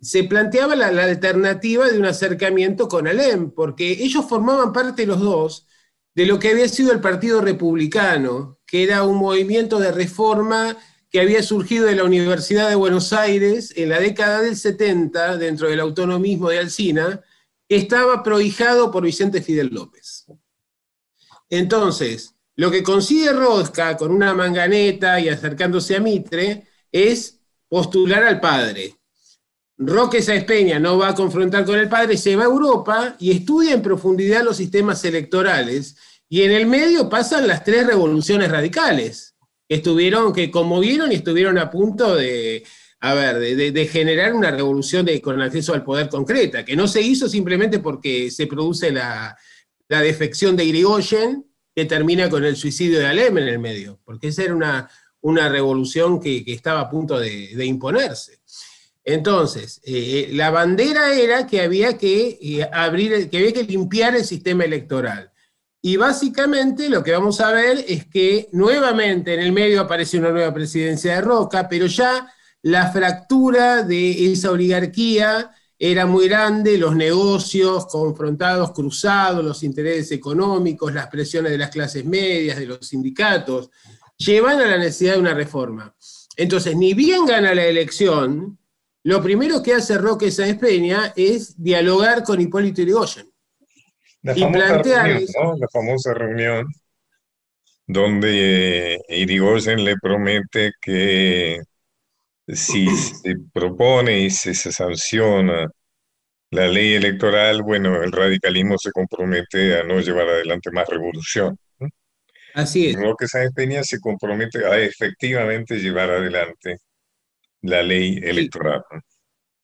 [0.00, 5.66] se planteaba la, alternativa de un acercamiento con Alem, porque ellos formaban parte los dos
[6.14, 10.76] de lo que había sido el Partido Republicano, que era un movimiento de reforma
[11.16, 15.66] que había surgido de la Universidad de Buenos Aires en la década del 70, dentro
[15.66, 17.22] del autonomismo de Alcina,
[17.66, 20.26] que estaba prohijado por Vicente Fidel López.
[21.48, 28.38] Entonces, lo que consigue Rodka con una manganeta y acercándose a Mitre es postular al
[28.38, 28.96] padre.
[29.78, 33.30] Roque Sáenz Peña no va a confrontar con el padre, se va a Europa y
[33.30, 35.96] estudia en profundidad los sistemas electorales.
[36.28, 39.35] Y en el medio pasan las tres revoluciones radicales,
[39.68, 42.64] estuvieron, que conmovieron y estuvieron a punto de,
[43.00, 47.28] a ver, de, generar una revolución con acceso al poder concreta, que no se hizo
[47.28, 49.36] simplemente porque se produce la,
[49.88, 54.28] la defección de Irigoyen que termina con el suicidio de Alem en el medio, porque
[54.28, 54.90] esa era una,
[55.20, 58.40] una revolución que, estaba a punto de, imponerse.
[59.04, 64.24] Entonces, eh, la bandera era que había que eh, abrir, que había que limpiar el
[64.24, 65.30] sistema electoral.
[65.86, 70.32] Y básicamente lo que vamos a ver es que nuevamente en el medio aparece una
[70.32, 72.28] nueva presidencia de Roca, pero ya
[72.62, 80.92] la fractura de esa oligarquía era muy grande, los negocios confrontados, cruzados, los intereses económicos,
[80.92, 83.70] las presiones de las clases medias, de los sindicatos,
[84.16, 85.94] llevan a la necesidad de una reforma.
[86.36, 88.58] Entonces, ni bien gana la elección,
[89.04, 93.35] lo primero que hace Roque Sáenz Peña es dialogar con Hipólito Yrigoyen.
[94.26, 96.66] La y plantear reunión, La famosa reunión
[97.86, 101.60] donde Irigoyen le promete que
[102.48, 105.68] si se propone y se, sanciona
[106.50, 111.56] la ley electoral, bueno, el radicalismo se compromete a no llevar adelante más revolución.
[112.54, 112.96] Así es.
[113.18, 116.78] que Sáenz Peña se compromete a efectivamente llevar adelante
[117.62, 118.82] la ley electoral.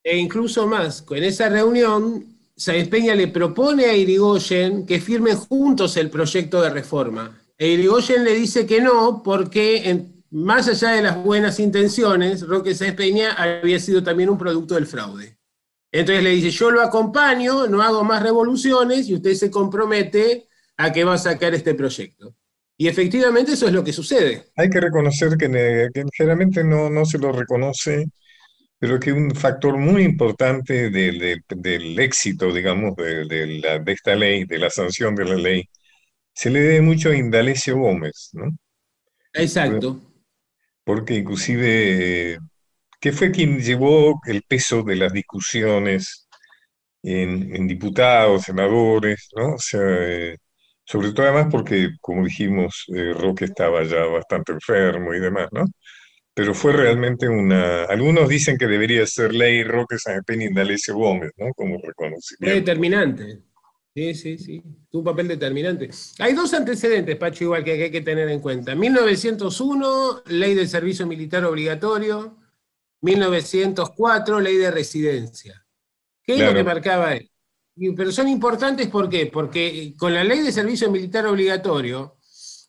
[0.04, 2.31] E incluso más, en esa reunión
[2.62, 7.42] Sáenz Peña le propone a Irigoyen que firmen juntos el proyecto de reforma.
[7.58, 12.94] E Irigoyen le dice que no, porque más allá de las buenas intenciones, Roque Sáenz
[12.94, 15.36] Peña había sido también un producto del fraude.
[15.90, 20.46] Entonces le dice, yo lo acompaño, no hago más revoluciones y usted se compromete
[20.76, 22.36] a que va a sacar este proyecto.
[22.78, 24.52] Y efectivamente eso es lo que sucede.
[24.54, 28.06] Hay que reconocer que, generalmente no, no se lo reconoce,
[28.82, 34.16] pero que un factor muy importante del, del, éxito, digamos, de, de, la, de, esta
[34.16, 35.70] ley, de la sanción de la ley,
[36.34, 38.50] se le debe mucho a Indalecio Gómez, ¿no?
[39.34, 40.00] Exacto.
[40.82, 42.38] Porque inclusive
[43.00, 46.26] que fue quien llevó el peso de las discusiones
[47.04, 49.54] en, diputados, senadores, ¿no?
[49.54, 50.38] O sea, eh,
[50.84, 55.66] sobre todo además porque, como dijimos, eh, Roque estaba ya bastante enfermo y demás, ¿no?
[56.34, 57.84] Pero fue realmente una...
[57.84, 61.52] Algunos dicen que debería ser ley Roque San y Indalecio Gómez, ¿no?
[61.54, 62.54] Como reconocimiento.
[62.54, 63.42] determinante.
[63.94, 64.62] Sí, sí, sí.
[64.92, 65.90] Un papel determinante.
[66.18, 68.74] Hay dos antecedentes, Pacho, igual que hay que tener en cuenta.
[68.74, 72.38] 1901, ley del servicio militar obligatorio.
[73.02, 75.66] 1904, ley de residencia.
[76.22, 77.30] ¿Qué es lo que marcaba él?
[77.96, 79.26] Pero son importantes ¿por qué?
[79.26, 82.16] Porque con la ley de servicio militar obligatorio,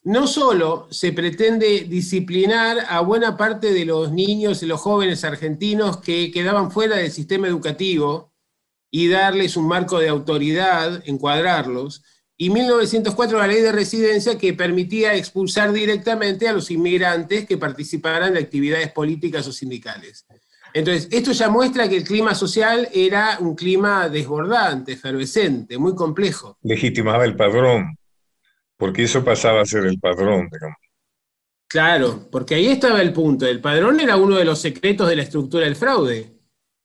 [0.03, 5.97] no solo se pretende disciplinar a buena parte de los niños y los jóvenes argentinos
[5.97, 8.33] que quedaban fuera del sistema educativo
[8.91, 12.03] y darles un marco de autoridad, encuadrarlos,
[12.35, 18.33] y 1904 la ley de residencia que permitía expulsar directamente a los inmigrantes que participaran
[18.33, 20.25] de actividades políticas o sindicales.
[20.73, 26.57] Entonces, esto ya muestra que el clima social era un clima desbordante, efervescente, muy complejo.
[26.63, 27.97] Legitimaba el padrón,
[28.83, 30.75] porque eso pasaba a ser el padrón, digamos.
[31.69, 33.47] Claro, porque ahí estaba el punto.
[33.47, 36.33] El padrón era uno de los secretos de la estructura del fraude.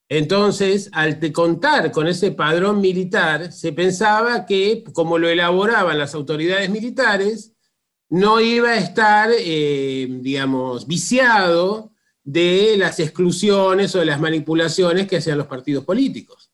[0.09, 6.70] Entonces, al contar con ese padrón militar, se pensaba que, como lo elaboraban las autoridades
[6.70, 7.53] militares,
[8.09, 11.90] no iba a estar, eh, digamos, viciado
[12.22, 16.53] de las exclusiones o de las manipulaciones que hacían los partidos políticos.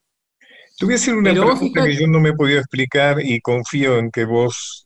[0.76, 3.98] Te voy a hacer una pregunta que yo no me he podido explicar y confío
[3.98, 4.84] en que vos,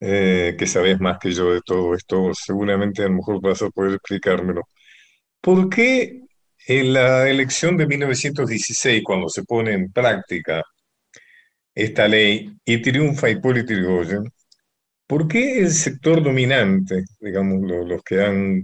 [0.00, 3.70] eh, que sabés más que yo de todo esto, seguramente a lo mejor vas a
[3.70, 4.62] poder explicármelo.
[5.40, 6.22] ¿Por qué
[6.66, 10.62] en la elección de 1916, cuando se pone en práctica
[11.74, 14.24] esta ley y triunfa Hipólito Yrigoyen,
[15.06, 18.62] ¿por qué el sector dominante, digamos, los, que han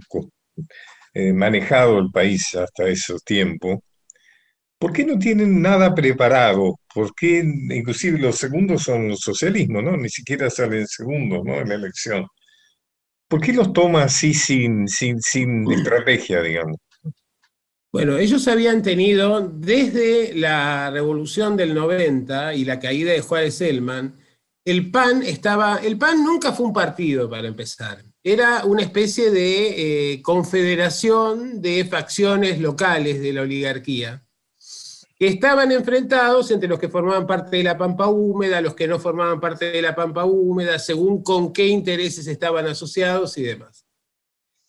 [1.13, 3.83] eh, manejado el país hasta ese tiempo,
[4.79, 6.79] ¿por qué no tienen nada preparado?
[6.93, 9.97] ¿Por qué inclusive los segundos son los socialismo, ¿no?
[9.97, 11.59] Ni siquiera salen segundos, ¿no?
[11.59, 12.25] En la elección.
[13.27, 16.77] ¿Por qué los toma así sin, sin, sin estrategia, digamos?
[17.91, 24.15] Bueno, ellos habían tenido desde la revolución del 90 y la caída de Juárez Selman,
[24.65, 30.13] el PAN estaba, el PAN nunca fue un partido para empezar, era una especie de
[30.13, 34.26] eh, confederación de facciones locales de la oligarquía,
[35.19, 38.99] que estaban enfrentados entre los que formaban parte de la Pampa Húmeda, los que no
[38.99, 43.87] formaban parte de la Pampa Húmeda, según con qué intereses estaban asociados y demás.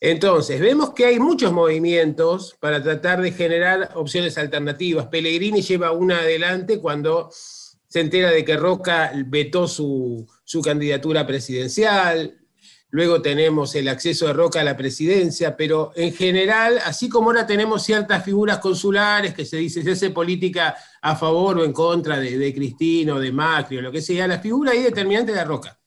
[0.01, 5.09] Entonces, vemos que hay muchos movimientos para tratar de generar opciones alternativas.
[5.09, 10.27] Pellegrini lleva una adelante cuando se entera de que Roca vetó su,
[10.63, 12.38] candidatura presidencial.
[12.91, 17.47] Luego tenemos el acceso de Roca a la presidencia, pero en general, así como ahora
[17.47, 22.19] tenemos ciertas figuras consulares que se dice se hace política a favor o en contra
[22.19, 25.79] de, de Cristino, de Macri o lo que sea, la figura ahí determinante de Roca.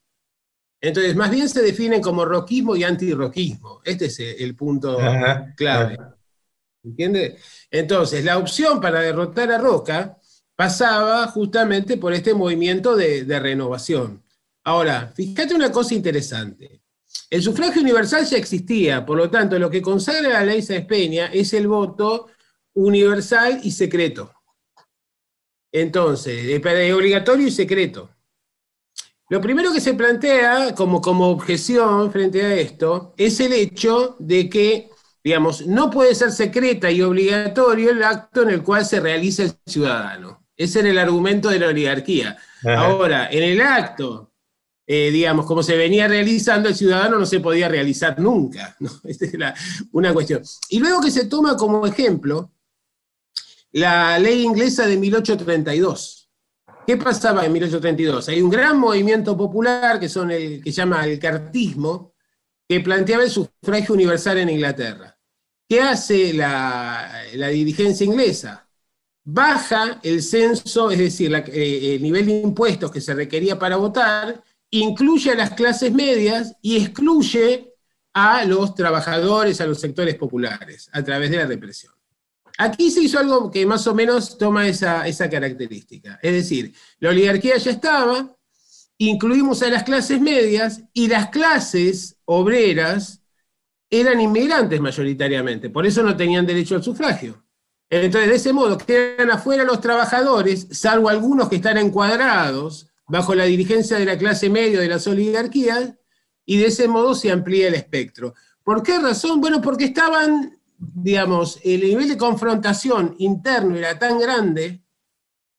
[0.82, 3.80] Entonces, más bien se definen como roquismo y antirroquismo.
[3.84, 4.98] Este es el punto
[5.56, 5.96] clave.
[6.82, 7.40] ¿Entiendes?
[7.70, 10.18] Entonces, la opción para derrotar a Roca
[10.56, 14.24] pasaba justamente por este movimiento de, renovación.
[14.64, 16.81] Ahora, fíjate una cosa interesante.
[17.32, 21.30] El sufragio universal ya existía, por lo tanto, lo que consagra la ley Sáenz Peña
[21.32, 22.26] es el voto
[22.74, 24.34] universal y secreto.
[25.72, 28.10] Entonces, es obligatorio y secreto.
[29.30, 34.50] Lo primero que se plantea como, como objeción frente a esto es el hecho de
[34.50, 34.90] que,
[35.24, 39.52] digamos, no puede ser secreta y obligatorio el acto en el cual se realiza el
[39.64, 40.44] ciudadano.
[40.54, 42.36] Ese era el argumento de la oligarquía.
[42.62, 44.31] Ahora, en el acto,
[44.86, 48.76] eh, digamos, como se venía realizando, el ciudadano no se podía realizar nunca.
[49.04, 49.34] Esta es
[49.92, 50.42] una cuestión.
[50.68, 52.52] Y luego que se toma como ejemplo
[53.72, 56.22] la ley inglesa de 1832
[56.86, 58.28] ¿Qué pasaba en 1832?
[58.28, 62.14] Hay un gran movimiento popular que, son el, que llama el cartismo,
[62.68, 65.16] que planteaba el sufragio universal en Inglaterra.
[65.68, 68.68] ¿Qué hace la, dirigencia inglesa?
[69.24, 74.42] baja el censo, es decir, eh, el nivel de impuestos que se requería para votar,
[74.72, 77.74] incluye a las clases medias y excluye
[78.14, 81.92] a los trabajadores, a los sectores populares, a través de la represión.
[82.58, 86.18] Aquí se hizo algo que más o menos toma esa, esa característica.
[86.22, 88.34] Es decir, la oligarquía ya estaba,
[88.98, 93.22] incluimos a las clases medias y las clases obreras
[93.90, 97.44] eran inmigrantes mayoritariamente, por eso no tenían derecho al sufragio.
[97.90, 103.44] Entonces, de ese modo, quedan afuera los trabajadores, salvo algunos que están encuadrados bajo la
[103.44, 105.94] dirigencia de la clase media de las oligarquías,
[106.44, 108.34] y de ese modo se amplía el espectro.
[108.64, 109.40] ¿Por qué razón?
[109.40, 114.82] Bueno, porque estaban, digamos, el nivel de confrontación interno era tan grande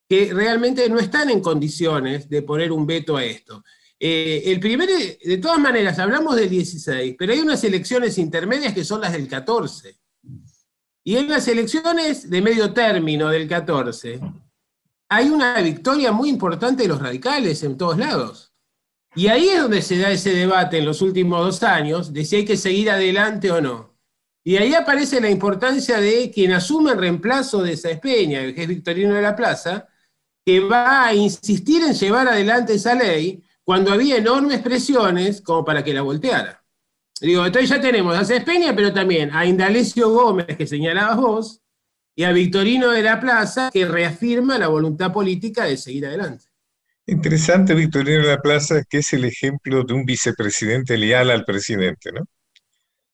[0.07, 3.63] que realmente no están en condiciones de poner un veto a esto.
[3.99, 8.83] Eh, el primer, de todas maneras, hablamos del 16, pero hay unas elecciones intermedias que
[8.83, 9.97] son las del 14.
[11.05, 14.19] Y en las elecciones de medio término del 14,
[15.15, 18.53] hay una victoria muy importante de los radicales en todos lados.
[19.15, 22.37] Y ahí es donde se da ese debate en los últimos dos años de si
[22.37, 23.93] hay que seguir adelante o no.
[24.43, 28.63] Y ahí aparece la importancia de quien asume el reemplazo de esa espeña, el que
[28.63, 29.87] es Victorino de la Plaza,
[30.45, 35.83] que va a insistir en llevar adelante esa ley cuando había enormes presiones como para
[35.83, 36.65] que la volteara.
[37.21, 41.62] Digo, entonces ya tenemos a Cespeña, pero también a Indalecio Gómez, que señalabas vos,
[42.15, 46.45] y a Victorino de la Plaza, que reafirma la voluntad política de seguir adelante.
[47.05, 52.11] Interesante, Victorino de la Plaza, que es el ejemplo de un vicepresidente leal al presidente,
[52.11, 52.25] ¿no?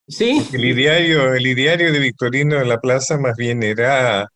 [0.08, 0.48] Sí.
[0.54, 4.28] El ideario, el ideario de Victorino de la Plaza más bien era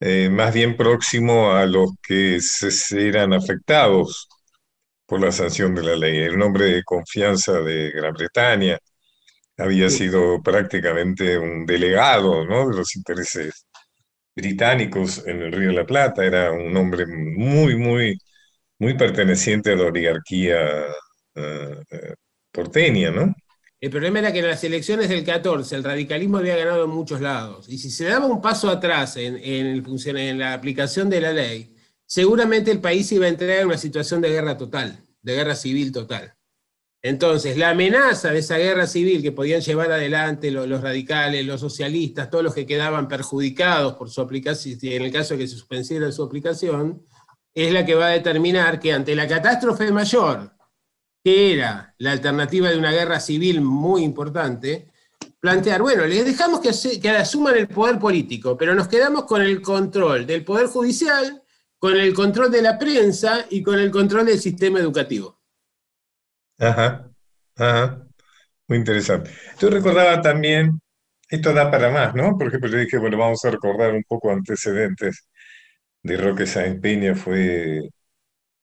[0.00, 4.28] eh, más bien próximo a los que se, eran afectados
[5.06, 6.18] por la sanción de la ley.
[6.18, 8.78] El hombre de confianza de Gran Bretaña
[9.58, 12.68] había sido prácticamente un delegado ¿no?
[12.70, 13.66] de los intereses
[14.34, 18.18] británicos en el Río de la Plata, era un hombre muy, muy
[18.80, 20.56] muy perteneciente a la oligarquía
[21.34, 22.14] eh, eh,
[22.50, 23.32] porteña, ¿no?
[23.80, 27.20] El problema era que en las elecciones del 14 el radicalismo había ganado en muchos
[27.20, 27.68] lados.
[27.68, 29.84] Y si se daba un paso atrás en, el
[30.16, 31.74] en la aplicación de la ley,
[32.04, 35.92] seguramente el país iba a entrar en una situación de guerra total, de guerra civil
[35.92, 36.34] total.
[37.02, 42.28] Entonces, la amenaza de esa guerra civil que podían llevar adelante los, radicales, los socialistas,
[42.28, 46.12] todos los que quedaban perjudicados por su aplicación, en el caso de que se suspendiera
[46.12, 47.02] su aplicación,
[47.54, 50.52] es la que va a determinar que ante la catástrofe mayor,
[51.24, 54.90] que era la alternativa de una guerra civil muy importante,
[55.40, 60.26] plantear, bueno, les dejamos que asuman el poder político, pero nos quedamos con el control
[60.26, 61.42] del poder judicial,
[61.78, 65.39] con el control de la prensa y con el control del sistema educativo.
[66.60, 67.10] Ajá,
[67.56, 68.06] ajá,
[68.68, 69.30] muy interesante.
[69.60, 70.80] Yo recordaba también,
[71.28, 72.36] esto da para más, ¿no?
[72.38, 75.28] Por ejemplo, le dije, bueno, vamos a recordar un poco antecedentes
[76.02, 77.80] de Roque Sáenz Peña fue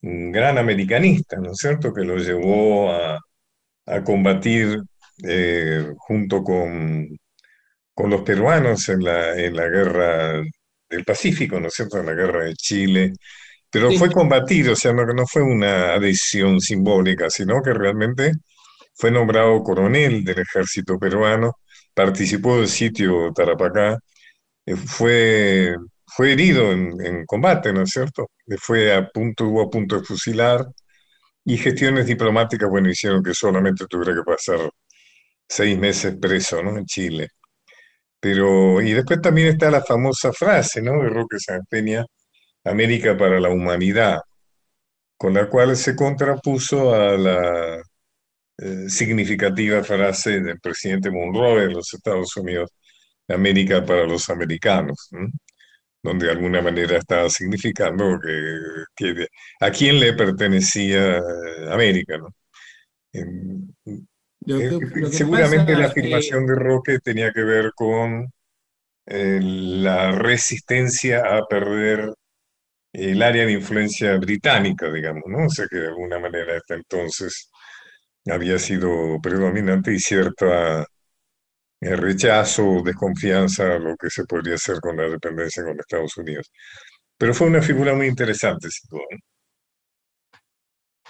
[0.02, 3.20] un gran americanista, ¿no es cierto?, que lo llevó a,
[4.06, 4.80] combatir
[5.24, 7.08] eh, junto con,
[7.94, 10.44] con, los peruanos en la, en la guerra
[10.90, 13.14] del Pacífico, ¿no es cierto?, en la guerra de Chile.
[13.80, 18.32] Pero fue combatir, o sea, no, no fue una adhesión simbólica, sino que realmente
[18.96, 21.60] fue nombrado coronel del ejército peruano,
[21.94, 24.00] participó del sitio Tarapacá,
[24.66, 25.76] eh, fue
[26.08, 28.32] fue herido en, combate, ¿no es cierto?
[28.60, 30.66] Fue a punto, hubo a punto de fusilar
[31.46, 34.72] y gestiones diplomáticas, bueno, hicieron que solamente tuviera que pasar
[35.48, 36.78] seis meses preso, ¿no?
[36.78, 37.30] En Chile.
[38.20, 41.02] Pero, y después también está la famosa frase, ¿no?
[41.04, 42.06] De Roque San Peña,
[42.70, 44.22] América para la humanidad,
[45.18, 47.82] con la cual se contrapuso a la
[48.58, 52.72] eh, significativa frase del presidente Monroe de los Estados Unidos,
[53.28, 55.10] América para los americanos.
[55.12, 55.28] ¿no?
[56.08, 58.20] donde de alguna manera estaba significando
[58.96, 59.28] que,
[59.60, 61.22] a quién le pertenecía
[61.70, 62.30] América, ¿no?
[65.12, 68.32] seguramente la afirmación de Roque tenía que ver con
[69.06, 72.14] eh, la resistencia a perder
[72.98, 75.46] el área de influencia británica, digamos, ¿no?
[75.46, 77.50] O sea que de alguna manera hasta entonces
[78.30, 80.86] había sido predominante y cierta
[81.82, 86.52] el rechazo, desconfianza a lo que se podría hacer con la dependencia con Estados Unidos.
[87.18, 89.06] Pero fue una figura muy interesante, sin duda.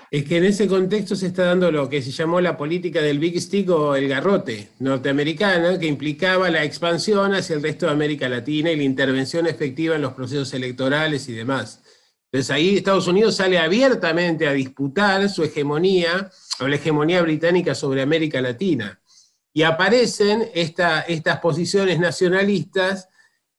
[0.10, 3.20] Es que en ese contexto se está dando lo que se llamó la política del
[3.20, 8.30] Big Stick o el garrote norteamericana, que implicaba la expansión hacia el resto de América
[8.30, 11.82] Latina y la intervención efectiva en los procesos electorales y demás.
[12.32, 16.30] Entonces ahí Estados Unidos sale abiertamente a disputar su hegemonía
[16.60, 19.00] o la hegemonía británica sobre América Latina
[19.54, 23.10] y aparecen estas posiciones nacionalistas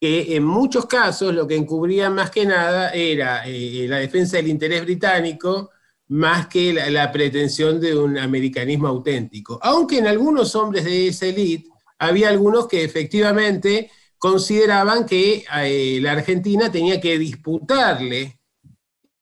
[0.01, 4.49] que en muchos casos lo que encubrían más que nada era eh, la defensa del
[4.49, 5.71] interés británico
[6.09, 9.59] más que la, pretensión de un americanismo auténtico.
[9.63, 16.13] Aunque en algunos hombres de esa élite había algunos que efectivamente consideraban que eh, la
[16.13, 18.39] Argentina tenía que disputarle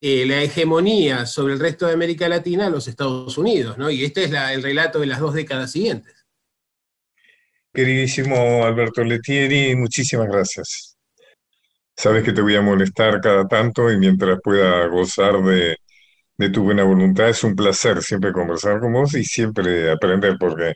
[0.01, 3.91] eh, la hegemonía sobre el resto de América Latina a los Estados Unidos, ¿no?
[3.91, 6.15] Y este es el relato de las dos décadas siguientes.
[7.73, 10.97] Queridísimo Alberto Letieri, muchísimas gracias.
[11.97, 15.77] Sabes que te voy a molestar cada tanto y mientras pueda gozar de,
[16.39, 20.75] de tu buena voluntad, es un placer siempre conversar con vos y siempre aprender porque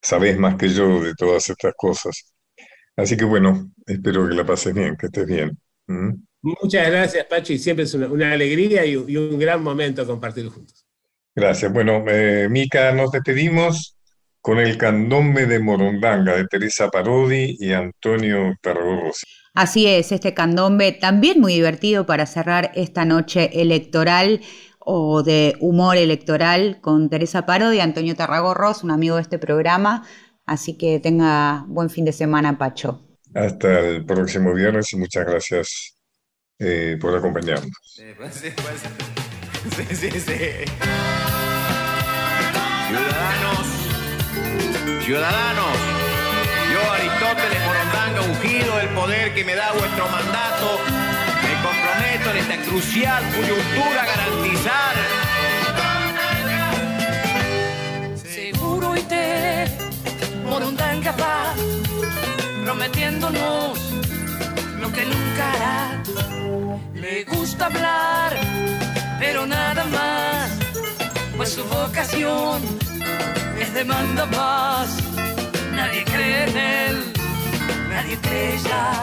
[0.00, 2.32] sabés más que yo de todas estas cosas.
[2.96, 5.58] Así que bueno, espero que la pases bien, que estés bien.
[5.86, 6.14] ¿Mm?
[6.40, 10.86] Muchas gracias, Pacho, y siempre es una, alegría y, un gran momento compartir juntos.
[11.34, 11.72] Gracias.
[11.72, 13.96] Bueno, eh, Mica, nos despedimos
[14.40, 19.26] con el candombe de Morondanga de Teresa Parodi y Antonio Tarragorrosi.
[19.54, 24.40] Así es, este candombe también muy divertido para cerrar esta noche electoral
[24.90, 30.06] o de humor electoral con Teresa Parodi y Antonio Tarragorros, un amigo de este programa.
[30.46, 33.04] Así que tenga buen fin de semana, Pacho.
[33.34, 35.94] Hasta el próximo viernes y muchas gracias
[36.58, 37.70] eh, por acompañarnos.
[38.16, 38.50] Pues, sí,
[39.94, 40.34] sí, sí.
[42.88, 43.88] Ciudadanos
[45.02, 45.76] Ciudadanos,
[46.72, 50.80] yo Aristóteles Morondanga, ungido del poder que me da vuestro mandato,
[51.48, 54.94] me comprometo en esta crucial coyuntura a garantizar.
[58.16, 59.66] Seguro y te,
[60.44, 61.54] Morondanga va,
[62.64, 63.78] prometiéndonos
[64.80, 66.02] lo que nunca hará.
[66.94, 68.36] Le gusta hablar,
[69.18, 70.50] pero nada más,
[71.36, 72.60] pues su vocación
[73.58, 74.88] es demanda más.
[75.72, 77.12] Nadie cree en él,
[77.88, 79.02] nadie cree ya,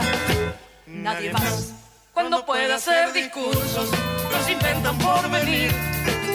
[0.86, 1.85] nadie más.
[2.16, 3.90] Cuando puede hacer discursos,
[4.32, 5.70] los inventan por venir,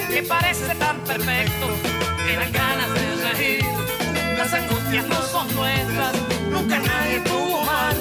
[0.08, 1.66] que parece tan perfecto,
[2.24, 3.64] que dan ganas de reír.
[4.38, 6.12] Las angustias no son nuestras,
[6.50, 7.96] nunca nadie tuvo mal.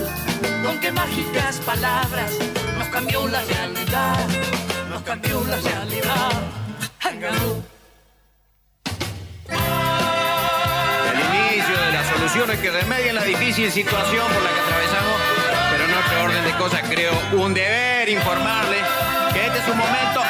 [0.64, 2.32] Con qué mágicas palabras
[2.78, 4.28] nos cambió la realidad,
[4.92, 6.50] nos cambió la realidad.
[12.62, 15.29] que remedien la difícil situación por la que atravesamos,
[16.22, 18.84] orden de cosas creo un deber informarles
[19.34, 20.22] que este es un momento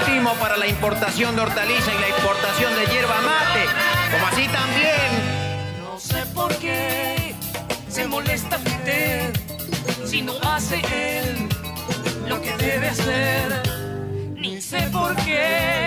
[0.00, 3.64] óptimo para la importación de hortalizas y la importación de hierba mate,
[4.12, 5.82] como así también.
[5.82, 7.34] No sé por qué
[7.88, 9.32] se molesta usted
[10.04, 11.48] si no hace él
[12.28, 13.62] lo que debe hacer,
[14.34, 15.86] ni sé por qué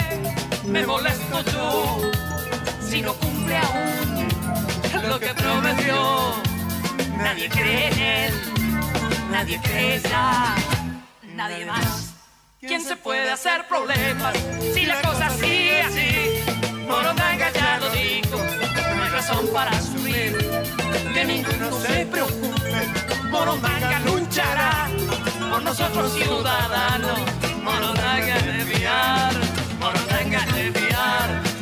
[0.65, 2.11] me molesto yo
[2.81, 4.27] si no cumple aún
[5.09, 6.33] lo que prometió.
[7.17, 8.33] Nadie cree en él,
[9.31, 9.59] nadie
[10.01, 10.55] ya,
[11.35, 12.13] nadie más.
[12.59, 14.35] ¿Quién se puede hacer problemas
[14.73, 16.43] si la cosa sigue así?
[16.87, 18.37] Moronanga ya lo dijo,
[18.95, 20.37] no hay razón para subir.
[21.13, 24.89] Que ninguno se preocupe, Moronanga luchará
[25.49, 27.19] por nosotros ciudadanos.
[27.63, 29.33] Moronanga de enviar,
[29.79, 31.55] Moronanga de enviar.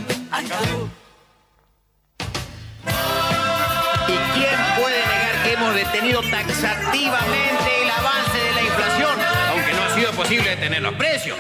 [5.74, 9.18] Detenido taxativamente el avance de la inflación,
[9.50, 11.38] aunque no ha sido posible detener los precios.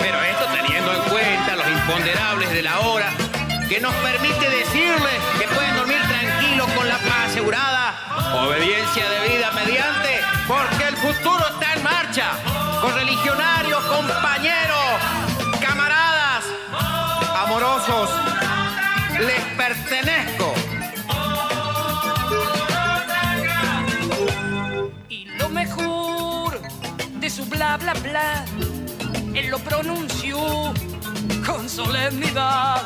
[0.00, 3.10] Pero esto teniendo en cuenta los imponderables de la hora,
[3.68, 7.94] que nos permite decirles que pueden dormir tranquilos con la paz asegurada,
[8.34, 12.32] obediencia debida mediante, porque el futuro está en marcha,
[27.76, 28.44] bla bla
[29.34, 30.72] él lo pronunció
[31.46, 32.82] con solemnidad.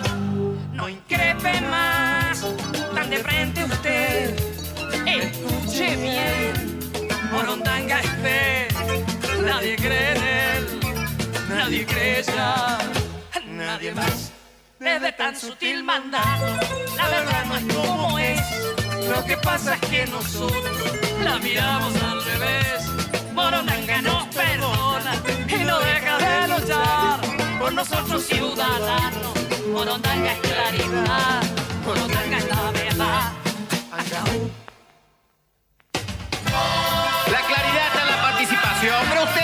[0.72, 2.44] No increpe más,
[2.94, 4.36] tan de frente usted,
[5.06, 6.78] escuche bien,
[7.32, 8.68] Morondanga es fe,
[9.44, 10.80] nadie cree en él,
[11.48, 12.78] nadie cree ya,
[13.46, 14.32] nadie más.
[14.78, 16.46] Desde tan sutil mandato,
[16.96, 18.40] la verdad no es como es.
[19.08, 22.93] Lo que pasa es que nosotros la miramos al revés.
[23.34, 25.14] Morondanga nos perdona
[25.48, 27.20] y no deja de luchar
[27.58, 29.34] por nosotros ciudadanos.
[29.72, 31.42] Morondanga es claridad,
[31.84, 33.32] Morondanga es la verdad.
[37.32, 39.43] La claridad está la participación, pero